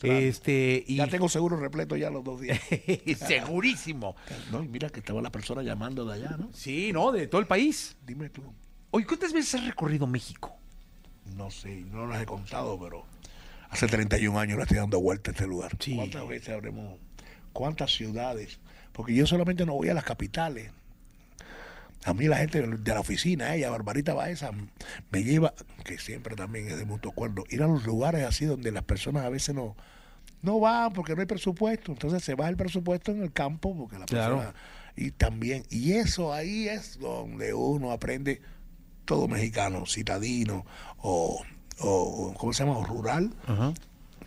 Este, 0.00 0.84
y 0.86 0.94
Ya 0.94 1.08
tengo 1.08 1.28
seguro 1.28 1.56
repleto 1.56 1.96
ya 1.96 2.08
los 2.10 2.22
dos 2.22 2.40
días. 2.40 2.60
segurísimo. 3.18 4.14
No, 4.52 4.62
y 4.62 4.68
mira 4.68 4.90
que 4.90 5.00
estaba 5.00 5.20
la 5.20 5.32
persona 5.32 5.62
llamando 5.62 6.04
de 6.04 6.14
allá, 6.14 6.36
¿no? 6.38 6.50
Sí, 6.52 6.92
¿no? 6.92 7.10
De 7.10 7.26
todo 7.26 7.40
el 7.40 7.48
país. 7.48 7.96
Dime 8.06 8.30
tú. 8.30 8.44
Oye, 8.96 9.04
¿cuántas 9.04 9.34
veces 9.34 9.56
has 9.56 9.66
recorrido 9.66 10.06
México? 10.06 10.56
No 11.36 11.50
sé, 11.50 11.84
no 11.92 12.06
las 12.06 12.22
he 12.22 12.24
contado, 12.24 12.80
pero 12.80 13.04
hace 13.68 13.86
31 13.88 14.38
años 14.40 14.56
le 14.56 14.62
estoy 14.62 14.78
dando 14.78 14.98
vuelta 15.02 15.30
a 15.30 15.34
este 15.34 15.46
lugar. 15.46 15.76
Sí. 15.78 15.96
¿Cuántas 15.96 16.26
veces 16.26 16.48
habremos? 16.54 16.98
¿Cuántas 17.52 17.92
ciudades? 17.94 18.58
Porque 18.94 19.14
yo 19.14 19.26
solamente 19.26 19.66
no 19.66 19.74
voy 19.74 19.90
a 19.90 19.94
las 19.94 20.04
capitales. 20.04 20.70
A 22.06 22.14
mí 22.14 22.26
la 22.26 22.38
gente 22.38 22.62
de 22.66 22.94
la 22.94 23.00
oficina, 23.00 23.54
ella, 23.54 23.68
Barbarita 23.68 24.14
Baeza, 24.14 24.50
me 25.10 25.22
lleva, 25.24 25.52
que 25.84 25.98
siempre 25.98 26.34
también 26.34 26.66
es 26.68 26.78
de 26.78 26.86
mutuo 26.86 27.12
acuerdo, 27.12 27.44
ir 27.50 27.62
a 27.62 27.66
los 27.66 27.84
lugares 27.84 28.24
así 28.24 28.46
donde 28.46 28.72
las 28.72 28.84
personas 28.84 29.26
a 29.26 29.28
veces 29.28 29.54
no, 29.54 29.76
no 30.40 30.58
van 30.58 30.94
porque 30.94 31.14
no 31.14 31.20
hay 31.20 31.26
presupuesto. 31.26 31.92
Entonces 31.92 32.24
se 32.24 32.34
va 32.34 32.48
el 32.48 32.56
presupuesto 32.56 33.12
en 33.12 33.22
el 33.22 33.30
campo 33.30 33.76
porque 33.76 33.98
la 33.98 34.06
Claro. 34.06 34.36
persona... 34.36 34.54
Y 34.98 35.10
también, 35.10 35.64
y 35.68 35.92
eso 35.92 36.32
ahí 36.32 36.68
es 36.68 36.98
donde 36.98 37.52
uno 37.52 37.90
aprende 37.92 38.40
todo 39.06 39.26
mexicano, 39.28 39.86
citadino 39.86 40.66
o, 40.98 41.42
o 41.78 42.34
¿cómo 42.36 42.52
se 42.52 42.64
llama? 42.64 42.76
O 42.78 42.84
rural, 42.84 43.32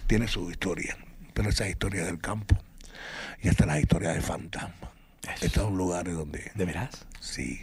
tiene 0.07 0.27
su 0.27 0.49
historia. 0.49 0.97
Pero 1.33 1.49
esa 1.49 1.69
historia 1.69 2.03
del 2.05 2.19
campo. 2.19 2.57
Y 3.41 3.47
hasta 3.49 3.65
las 3.65 3.79
historias 3.79 4.15
de 4.15 4.21
fantasma. 4.21 4.91
Estos 5.41 5.63
son 5.63 5.77
lugares 5.77 6.15
donde, 6.15 6.51
¿De 6.55 6.65
veras? 6.65 7.05
sí, 7.19 7.59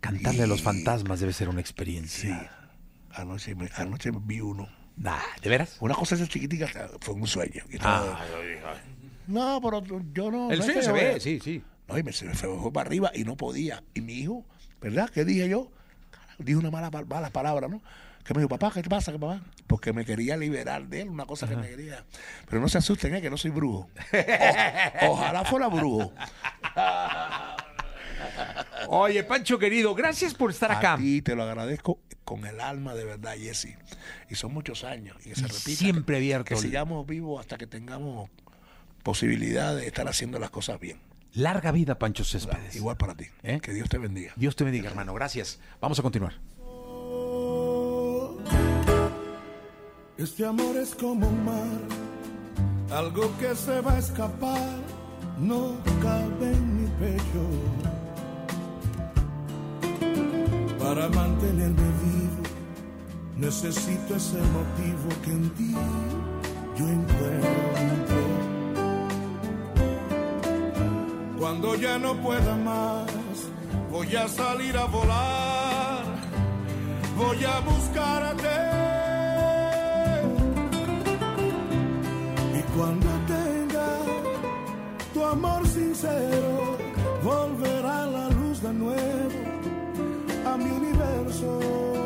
Cantarle 0.00 0.42
a 0.42 0.46
los 0.46 0.60
Y- 0.60 0.62
fantasmas 0.62 1.20
debe 1.20 1.32
ser 1.32 1.48
una 1.48 1.58
sí. 1.58 1.60
experiencia. 1.60 2.50
Anoche, 3.12 3.54
me- 3.54 3.70
anoche 3.76 4.10
vi 4.12 4.40
uno. 4.40 4.68
Nah, 4.96 5.18
¿De 5.42 5.48
veras? 5.48 5.76
Una 5.80 5.94
cosa 5.94 6.14
esa 6.14 6.26
chiquitica 6.28 6.68
fue 7.00 7.14
un 7.14 7.26
sueño. 7.26 7.64
Y 7.70 7.76
estaba- 7.76 8.20
no, 9.26 9.60
pero 9.62 9.82
yo 10.12 10.30
no. 10.30 10.50
El 10.50 10.58
no 10.60 10.64
sueño 10.64 10.82
se 10.82 10.92
ve, 10.92 11.20
sí, 11.20 11.40
sí. 11.42 11.62
No, 11.88 11.98
y 11.98 12.02
me, 12.02 12.12
se 12.12 12.26
me 12.26 12.34
fue 12.34 12.72
para 12.72 12.86
arriba 12.88 13.10
y 13.14 13.24
no 13.24 13.36
podía. 13.36 13.82
Y 13.94 14.00
mi 14.00 14.14
hijo, 14.14 14.44
¿verdad? 14.80 15.08
¿Qué 15.12 15.24
dije 15.24 15.48
yo? 15.48 15.70
Dije 16.38 16.58
una 16.58 16.70
mala, 16.70 16.90
mala 16.90 17.30
palabra, 17.30 17.68
¿no? 17.68 17.80
Que 18.24 18.34
me 18.34 18.40
dijo, 18.40 18.48
papá, 18.48 18.72
¿qué 18.74 18.82
te 18.82 18.88
pasa, 18.90 19.12
¿Qué, 19.12 19.18
papá? 19.18 19.40
Porque 19.68 19.92
me 19.92 20.04
quería 20.04 20.36
liberar 20.36 20.86
de 20.88 21.02
él, 21.02 21.08
una 21.08 21.26
cosa 21.26 21.48
que 21.48 21.56
me 21.56 21.68
quería. 21.68 22.04
Pero 22.48 22.60
no 22.60 22.68
se 22.68 22.78
asusten, 22.78 23.14
¿eh? 23.14 23.22
que 23.22 23.30
no 23.30 23.36
soy 23.36 23.50
brujo. 23.52 23.88
O- 25.02 25.10
ojalá 25.12 25.44
fuera 25.44 25.68
brujo. 25.68 26.12
Oye, 28.88 29.22
Pancho 29.24 29.58
querido, 29.58 29.94
gracias 29.94 30.34
por 30.34 30.50
estar 30.50 30.70
acá. 30.72 30.96
Ti 30.96 31.22
te 31.22 31.34
lo 31.34 31.42
agradezco 31.44 32.00
con 32.24 32.44
el 32.46 32.60
alma 32.60 32.94
de 32.94 33.04
verdad, 33.04 33.34
Jesse. 33.36 33.76
Y 34.30 34.34
son 34.34 34.52
muchos 34.52 34.84
años. 34.84 35.16
Y 35.24 35.30
que 35.30 35.34
se 35.36 35.40
Y 35.42 35.48
repita. 35.48 35.60
siempre 35.78 36.16
abierto 36.16 36.44
Que 36.44 36.54
el- 36.54 36.60
sigamos 36.60 37.06
vivos 37.06 37.40
hasta 37.40 37.56
que 37.58 37.66
tengamos 37.66 38.30
posibilidad 39.02 39.74
de 39.76 39.86
estar 39.86 40.08
haciendo 40.08 40.38
las 40.38 40.50
cosas 40.50 40.80
bien. 40.80 40.98
Larga 41.36 41.70
vida, 41.70 41.98
Pancho 41.98 42.24
Céspedes. 42.24 42.76
Igual 42.76 42.96
para 42.96 43.14
ti. 43.14 43.26
¿Eh? 43.42 43.60
Que 43.60 43.74
Dios 43.74 43.90
te 43.90 43.98
bendiga. 43.98 44.32
Dios 44.36 44.56
te 44.56 44.64
bendiga, 44.64 44.88
hermano. 44.88 45.12
Gracias. 45.12 45.60
Vamos 45.82 45.98
a 45.98 46.02
continuar. 46.02 46.32
Este 50.16 50.46
amor 50.46 50.76
es 50.78 50.94
como 50.94 51.28
un 51.28 51.44
mar, 51.44 51.78
algo 52.90 53.30
que 53.38 53.54
se 53.54 53.82
va 53.82 53.92
a 53.92 53.98
escapar, 53.98 54.78
no 55.38 55.76
cabe 56.00 56.52
en 56.52 56.82
mi 56.82 56.88
pecho. 56.98 57.44
Para 60.78 61.06
mantenerme 61.10 61.88
vivo, 62.02 62.42
necesito 63.36 64.16
ese 64.16 64.38
motivo 64.38 65.22
que 65.22 65.32
en 65.32 65.50
ti 65.50 65.74
yo 66.78 66.88
encuentro. 66.88 68.35
Cuando 71.46 71.76
ya 71.76 71.96
no 71.96 72.12
pueda 72.16 72.56
más, 72.56 73.06
voy 73.92 74.16
a 74.16 74.26
salir 74.26 74.76
a 74.76 74.86
volar, 74.86 76.04
voy 77.16 77.44
a 77.44 77.60
buscarte. 77.60 78.56
Y 82.58 82.62
cuando 82.76 83.06
tenga 83.28 83.90
tu 85.14 85.24
amor 85.24 85.64
sincero, 85.68 86.78
volverá 87.22 88.06
la 88.06 88.28
luz 88.30 88.60
de 88.60 88.72
nuevo 88.72 89.38
a 90.46 90.56
mi 90.56 90.68
universo. 90.68 92.05